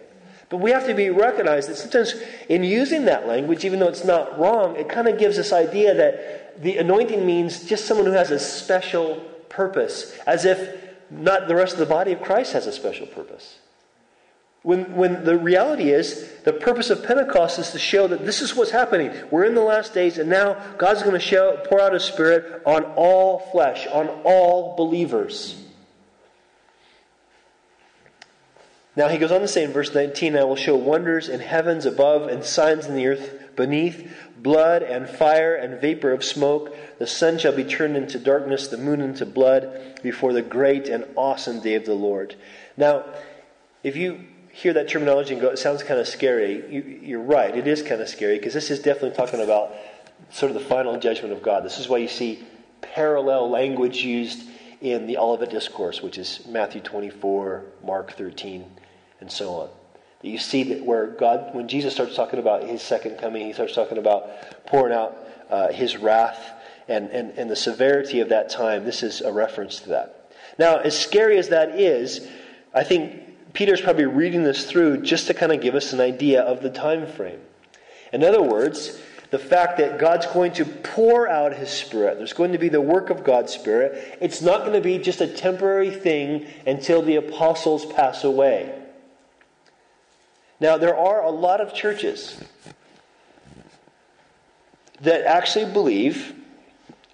But 0.50 0.58
we 0.58 0.70
have 0.70 0.86
to 0.86 0.94
be 0.94 1.10
recognized 1.10 1.68
that 1.70 1.78
sometimes 1.78 2.14
in 2.48 2.64
using 2.64 3.06
that 3.06 3.28
language, 3.28 3.66
even 3.66 3.80
though 3.80 3.88
it's 3.88 4.06
not 4.06 4.38
wrong, 4.38 4.76
it 4.76 4.88
kind 4.88 5.08
of 5.08 5.18
gives 5.18 5.36
this 5.36 5.52
idea 5.52 5.96
that 5.96 6.62
the 6.62 6.78
anointing 6.78 7.26
means 7.26 7.66
just 7.66 7.86
someone 7.86 8.06
who 8.06 8.12
has 8.12 8.30
a 8.30 8.38
special 8.38 9.16
purpose, 9.50 10.16
as 10.28 10.46
if 10.46 10.80
not 11.10 11.48
the 11.48 11.56
rest 11.56 11.74
of 11.74 11.80
the 11.80 11.88
body 11.88 12.12
of 12.12 12.22
Christ 12.22 12.54
has 12.54 12.68
a 12.68 12.72
special 12.72 13.08
purpose. 13.08 13.58
When, 14.64 14.96
when 14.96 15.26
the 15.26 15.38
reality 15.38 15.92
is, 15.92 16.30
the 16.46 16.54
purpose 16.54 16.90
of 16.90 17.04
Pentecost 17.04 17.60
is 17.60 17.72
to 17.72 17.80
show 17.80 18.08
that 18.08 18.26
this 18.26 18.42
is 18.42 18.56
what's 18.56 18.72
happening. 18.72 19.14
We're 19.30 19.44
in 19.44 19.56
the 19.56 19.62
last 19.62 19.94
days, 19.94 20.18
and 20.18 20.30
now 20.30 20.58
God's 20.78 21.04
going 21.04 21.14
to 21.14 21.20
show, 21.20 21.62
pour 21.66 21.82
out 21.82 21.94
His 21.94 22.06
Spirit 22.06 22.64
on 22.66 22.86
all 22.96 23.40
flesh, 23.52 23.86
on 23.88 24.08
all 24.24 24.76
believers. 24.78 25.62
Now 28.96 29.08
he 29.08 29.18
goes 29.18 29.32
on 29.32 29.42
to 29.42 29.48
say 29.48 29.64
in 29.64 29.72
verse 29.72 29.94
19, 29.94 30.38
I 30.38 30.44
will 30.44 30.56
show 30.56 30.76
wonders 30.76 31.28
in 31.28 31.40
heavens 31.40 31.86
above 31.86 32.28
and 32.28 32.44
signs 32.44 32.86
in 32.86 32.96
the 32.96 33.08
earth 33.08 33.56
beneath, 33.56 34.12
blood 34.38 34.84
and 34.84 35.10
fire 35.10 35.56
and 35.56 35.82
vapor 35.82 36.12
of 36.12 36.24
smoke. 36.24 36.76
The 37.00 37.08
sun 37.08 37.40
shall 37.40 37.56
be 37.56 37.64
turned 37.64 37.98
into 37.98 38.20
darkness, 38.20 38.68
the 38.68 38.78
moon 38.78 39.02
into 39.02 39.26
blood, 39.26 40.00
before 40.04 40.32
the 40.32 40.44
great 40.44 40.88
and 40.88 41.06
awesome 41.16 41.60
day 41.60 41.74
of 41.74 41.86
the 41.86 41.96
Lord. 41.96 42.36
Now, 42.78 43.04
if 43.84 43.96
you 43.98 44.26
hear 44.54 44.72
that 44.74 44.88
terminology 44.88 45.34
and 45.34 45.42
go, 45.42 45.50
it 45.50 45.58
sounds 45.58 45.82
kind 45.82 46.00
of 46.00 46.08
scary, 46.08 47.02
you, 47.04 47.20
are 47.20 47.24
right. 47.24 47.58
It 47.58 47.68
is 47.68 47.82
kind 47.82 48.00
of 48.00 48.08
scary 48.08 48.38
because 48.38 48.54
this 48.54 48.70
is 48.70 48.80
definitely 48.80 49.18
talking 49.18 49.42
about 49.42 49.74
sort 50.30 50.52
of 50.52 50.62
the 50.62 50.64
final 50.68 50.98
judgment 51.00 51.34
of 51.34 51.42
God. 51.42 51.66
This 51.66 51.80
is 51.80 51.90
why 51.90 51.98
you 51.98 52.08
see 52.08 52.44
parallel 52.82 53.50
language 53.50 53.98
used 53.98 54.48
in 54.80 55.08
the 55.08 55.18
Olivet 55.18 55.50
Discourse, 55.50 56.04
which 56.04 56.20
is 56.20 56.46
Matthew 56.48 56.82
24, 56.82 57.66
Mark 57.84 58.14
13 58.14 58.64
and 59.20 59.32
so 59.32 59.54
on. 59.56 59.70
You 60.22 60.38
see 60.38 60.64
that 60.66 60.86
where 60.86 61.08
God, 61.08 61.56
when 61.56 61.68
Jesus 61.68 61.94
starts 61.94 62.16
talking 62.16 62.40
about 62.40 62.64
his 62.64 62.84
second 62.84 63.18
coming, 63.18 63.48
he 63.48 63.54
starts 63.54 63.74
talking 63.74 63.98
about 63.98 64.66
pouring 64.68 64.94
out 64.94 65.18
uh, 65.50 65.72
his 65.72 65.98
wrath 65.98 66.52
and, 66.88 67.10
and, 67.10 67.32
and 67.32 67.50
the 67.50 67.56
severity 67.56 68.20
of 68.20 68.30
that 68.30 68.50
time. 68.50 68.86
This 68.86 69.02
is 69.02 69.22
a 69.22 69.32
reference 69.32 69.80
to 69.80 69.90
that. 69.90 70.32
Now, 70.60 70.78
as 70.78 70.98
scary 70.98 71.40
as 71.40 71.50
that 71.50 71.80
is, 71.80 72.28
I 72.74 72.84
think 72.84 73.33
Peter's 73.54 73.82
probably 73.82 74.06
reading 74.06 74.44
this 74.44 74.66
through 74.66 74.98
just 75.02 75.28
to 75.28 75.34
kind 75.34 75.52
of 75.52 75.62
give 75.62 75.76
us 75.76 75.94
an 75.94 76.02
idea 76.02 76.42
of 76.42 76.62
the 76.62 76.70
time 76.70 77.06
frame. 77.06 77.40
In 78.12 78.24
other 78.24 78.42
words, 78.42 79.00
the 79.30 79.40
fact 79.40 79.78
that 79.78 79.98
God's 79.98 80.28
going 80.28 80.54
to 80.54 80.66
pour 80.66 81.28
out 81.28 81.54
His 81.56 81.70
Spirit. 81.70 82.18
There's 82.18 82.34
going 82.34 82.52
to 82.52 82.60
be 82.60 82.70
the 82.70 82.82
work 82.82 83.10
of 83.10 83.24
God's 83.24 83.52
Spirit. 83.52 84.20
It's 84.22 84.44
not 84.44 84.62
going 84.62 84.74
to 84.74 84.82
be 84.82 85.00
just 85.00 85.22
a 85.22 85.28
temporary 85.28 85.90
thing 85.90 86.46
until 86.68 87.02
the 87.02 87.16
apostles 87.16 87.86
pass 87.86 88.24
away. 88.24 88.80
Now, 90.60 90.78
there 90.78 90.96
are 90.96 91.24
a 91.24 91.32
lot 91.32 91.62
of 91.62 91.74
churches 91.74 92.40
that 95.02 95.26
actually 95.26 95.72
believe 95.72 96.34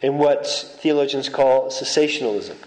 in 0.02 0.18
what 0.18 0.46
theologians 0.46 1.30
call 1.30 1.70
cessationalism 1.70 2.58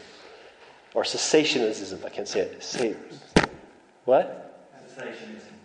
or 0.95 1.03
cessationism. 1.03 2.05
I 2.05 2.09
can't 2.09 2.27
say 2.27 2.41
it. 2.41 3.22
What? 4.05 4.69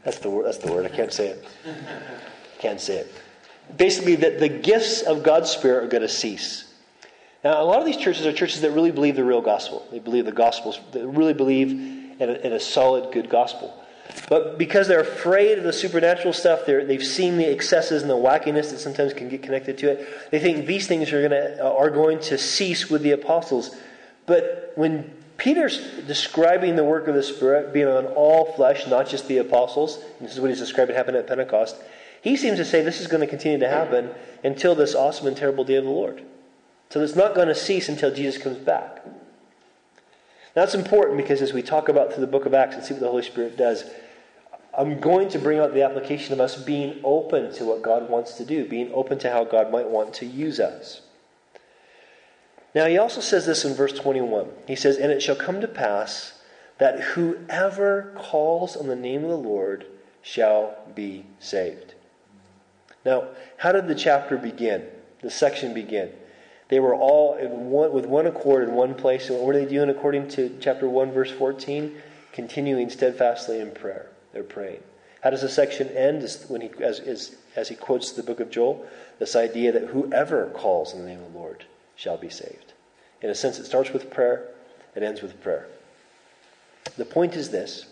That's 0.03 0.19
the 0.19 0.29
word. 0.29 0.45
That's 0.45 0.57
the 0.57 0.71
word. 0.71 0.85
I 0.85 0.89
can't 0.89 1.11
say 1.11 1.27
it. 1.29 1.45
Can't 2.59 2.79
say 2.79 2.99
it. 2.99 3.13
Basically, 3.75 4.15
that 4.15 4.39
the 4.39 4.49
gifts 4.49 5.01
of 5.01 5.23
God's 5.23 5.49
Spirit 5.49 5.83
are 5.83 5.87
going 5.87 6.01
to 6.01 6.09
cease. 6.09 6.73
Now, 7.43 7.61
a 7.61 7.65
lot 7.65 7.79
of 7.79 7.85
these 7.85 7.97
churches 7.97 8.25
are 8.25 8.33
churches 8.33 8.61
that 8.61 8.71
really 8.71 8.91
believe 8.91 9.15
the 9.15 9.23
real 9.23 9.41
gospel. 9.41 9.85
They 9.91 9.99
believe 9.99 10.25
the 10.25 10.31
gospels. 10.31 10.79
They 10.91 11.05
really 11.05 11.33
believe 11.33 11.71
in 11.71 12.29
a, 12.29 12.33
in 12.33 12.53
a 12.53 12.59
solid, 12.59 13.11
good 13.11 13.29
gospel. 13.29 13.73
But 14.29 14.57
because 14.57 14.87
they're 14.87 15.01
afraid 15.01 15.57
of 15.57 15.63
the 15.63 15.73
supernatural 15.73 16.33
stuff, 16.33 16.65
they've 16.65 17.05
seen 17.05 17.37
the 17.37 17.45
excesses 17.45 18.01
and 18.01 18.09
the 18.09 18.15
wackiness 18.15 18.71
that 18.71 18.79
sometimes 18.79 19.13
can 19.13 19.29
get 19.29 19.43
connected 19.43 19.77
to 19.79 19.91
it. 19.91 20.31
They 20.31 20.39
think 20.39 20.65
these 20.65 20.87
things 20.87 21.11
are, 21.11 21.21
gonna, 21.21 21.57
uh, 21.59 21.75
are 21.75 21.89
going 21.89 22.19
to 22.21 22.37
cease 22.37 22.89
with 22.89 23.01
the 23.01 23.11
apostles. 23.11 23.75
But 24.25 24.71
when 24.75 25.11
Peter's 25.37 25.79
describing 26.07 26.75
the 26.75 26.83
work 26.83 27.07
of 27.07 27.15
the 27.15 27.23
Spirit 27.23 27.71
being 27.71 27.87
on 27.87 28.07
all 28.07 28.53
flesh, 28.53 28.87
not 28.87 29.07
just 29.07 29.27
the 29.27 29.37
apostles, 29.37 30.03
this 30.19 30.33
is 30.33 30.39
what 30.39 30.49
he's 30.49 30.59
describing 30.59 30.95
happened 30.95 31.17
at 31.17 31.27
Pentecost, 31.27 31.75
he 32.21 32.35
seems 32.35 32.57
to 32.57 32.65
say 32.65 32.81
this 32.81 32.99
is 32.99 33.07
going 33.07 33.21
to 33.21 33.27
continue 33.27 33.59
to 33.59 33.69
happen 33.69 34.09
until 34.43 34.75
this 34.75 34.95
awesome 34.95 35.27
and 35.27 35.37
terrible 35.37 35.63
day 35.63 35.75
of 35.75 35.83
the 35.83 35.89
Lord. 35.89 36.23
So 36.89 37.01
it's 37.01 37.15
not 37.15 37.35
going 37.35 37.47
to 37.47 37.55
cease 37.55 37.89
until 37.89 38.13
Jesus 38.13 38.41
comes 38.41 38.57
back. 38.57 39.05
That's 40.53 40.73
important 40.73 41.17
because 41.17 41.41
as 41.41 41.53
we 41.53 41.61
talk 41.61 41.87
about 41.87 42.11
through 42.11 42.25
the 42.25 42.31
book 42.31 42.47
of 42.47 42.53
Acts 42.53 42.75
and 42.75 42.83
see 42.83 42.93
what 42.93 43.01
the 43.01 43.09
Holy 43.09 43.23
Spirit 43.23 43.57
does, 43.57 43.83
I'm 44.75 44.99
going 44.99 45.29
to 45.29 45.39
bring 45.39 45.59
out 45.59 45.73
the 45.73 45.83
application 45.83 46.33
of 46.33 46.39
us 46.39 46.55
being 46.55 46.99
open 47.03 47.53
to 47.53 47.65
what 47.65 47.81
God 47.81 48.09
wants 48.09 48.33
to 48.37 48.45
do, 48.45 48.67
being 48.67 48.91
open 48.93 49.19
to 49.19 49.31
how 49.31 49.43
God 49.43 49.71
might 49.71 49.87
want 49.87 50.13
to 50.15 50.25
use 50.25 50.59
us. 50.59 51.01
Now, 52.75 52.85
he 52.85 52.97
also 52.97 53.21
says 53.21 53.45
this 53.45 53.65
in 53.65 53.73
verse 53.73 53.93
21. 53.93 54.49
He 54.67 54.75
says, 54.75 54.97
And 54.97 55.11
it 55.11 55.21
shall 55.21 55.35
come 55.35 55.61
to 55.61 55.67
pass 55.67 56.33
that 56.77 56.99
whoever 56.99 58.13
calls 58.15 58.75
on 58.75 58.87
the 58.87 58.95
name 58.95 59.23
of 59.23 59.29
the 59.29 59.37
Lord 59.37 59.85
shall 60.21 60.77
be 60.93 61.25
saved. 61.39 61.95
Now, 63.05 63.29
how 63.57 63.71
did 63.71 63.87
the 63.87 63.95
chapter 63.95 64.37
begin? 64.37 64.85
The 65.21 65.31
section 65.31 65.73
begin? 65.73 66.11
They 66.69 66.79
were 66.79 66.93
all 66.93 67.37
one, 67.37 67.93
with 67.93 68.05
one 68.05 68.27
accord 68.27 68.67
in 68.67 68.75
one 68.75 68.93
place. 68.93 69.29
And 69.29 69.37
what 69.37 69.47
were 69.47 69.53
they 69.53 69.65
doing 69.65 69.89
according 69.89 70.27
to 70.29 70.57
chapter 70.59 70.89
1, 70.89 71.11
verse 71.11 71.31
14? 71.31 71.95
Continuing 72.33 72.89
steadfastly 72.89 73.59
in 73.61 73.71
prayer. 73.71 74.07
They're 74.33 74.43
praying. 74.43 74.83
How 75.21 75.29
does 75.29 75.41
the 75.41 75.49
section 75.49 75.87
end? 75.89 76.27
when 76.49 76.61
he, 76.61 76.69
as, 76.83 76.99
as, 76.99 77.35
as 77.55 77.69
he 77.69 77.75
quotes 77.75 78.11
the 78.11 78.23
book 78.23 78.39
of 78.39 78.51
Joel, 78.51 78.85
this 79.17 79.35
idea 79.35 79.71
that 79.71 79.85
whoever 79.85 80.47
calls 80.47 80.93
in 80.93 80.99
the 80.99 81.07
name 81.07 81.23
of 81.23 81.31
the 81.31 81.39
Lord 81.39 81.65
shall 81.97 82.17
be 82.17 82.29
saved. 82.29 82.71
In 83.21 83.29
a 83.29 83.35
sense, 83.35 83.59
it 83.59 83.65
starts 83.65 83.91
with 83.91 84.09
prayer, 84.09 84.47
it 84.95 85.03
ends 85.03 85.21
with 85.21 85.41
prayer. 85.41 85.67
The 86.95 87.03
point 87.03 87.35
is 87.35 87.49
this 87.49 87.87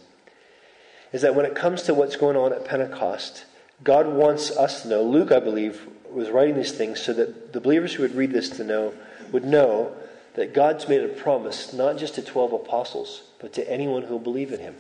is 1.11 1.21
that 1.21 1.35
when 1.35 1.45
it 1.45 1.55
comes 1.55 1.83
to 1.83 1.93
what's 1.93 2.15
going 2.15 2.35
on 2.35 2.51
at 2.51 2.65
Pentecost, 2.65 3.45
God 3.83 4.07
wants 4.07 4.51
us 4.51 4.81
to 4.81 4.87
know. 4.89 5.03
Luke, 5.03 5.31
I 5.31 5.39
believe, 5.39 5.87
was 6.09 6.29
writing 6.29 6.55
these 6.55 6.71
things 6.71 7.01
so 7.01 7.13
that 7.13 7.53
the 7.53 7.61
believers 7.61 7.93
who 7.93 8.03
would 8.03 8.15
read 8.15 8.31
this 8.31 8.49
to 8.49 8.63
know 8.63 8.93
would 9.31 9.45
know 9.45 9.95
that 10.35 10.53
God's 10.53 10.89
made 10.89 11.03
a 11.03 11.07
promise 11.07 11.73
not 11.73 11.97
just 11.97 12.15
to 12.15 12.21
12 12.21 12.53
apostles, 12.53 13.23
but 13.39 13.53
to 13.53 13.71
anyone 13.71 14.03
who 14.03 14.13
will 14.13 14.19
believe 14.19 14.51
in 14.51 14.59
him. 14.59 14.75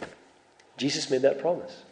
Jesus 0.77 1.09
made 1.09 1.21
that 1.21 1.39
promise. 1.39 1.83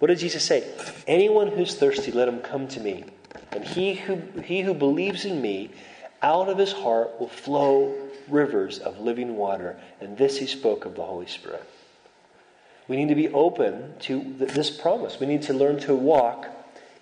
What 0.00 0.08
did 0.08 0.18
Jesus 0.18 0.44
say? 0.44 0.68
Anyone 1.06 1.48
who's 1.48 1.74
thirsty, 1.74 2.10
let 2.10 2.28
him 2.28 2.40
come 2.40 2.66
to 2.68 2.80
me. 2.80 3.04
And 3.52 3.64
he 3.64 3.94
who, 3.94 4.22
he 4.42 4.62
who 4.62 4.74
believes 4.74 5.24
in 5.24 5.40
me, 5.40 5.70
out 6.24 6.48
of 6.48 6.56
his 6.56 6.72
heart 6.72 7.20
will 7.20 7.28
flow 7.28 7.94
rivers 8.28 8.78
of 8.78 8.98
living 8.98 9.36
water. 9.36 9.76
And 10.00 10.16
this 10.16 10.38
he 10.38 10.46
spoke 10.46 10.86
of 10.86 10.96
the 10.96 11.02
Holy 11.02 11.26
Spirit. 11.26 11.62
We 12.88 12.96
need 12.96 13.10
to 13.10 13.14
be 13.14 13.28
open 13.28 13.94
to 14.00 14.34
this 14.38 14.70
promise. 14.70 15.20
We 15.20 15.26
need 15.26 15.42
to 15.42 15.52
learn 15.52 15.78
to 15.80 15.94
walk 15.94 16.48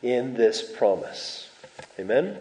in 0.02 0.34
this 0.34 0.60
promise. 0.60 1.48
Amen? 1.98 2.38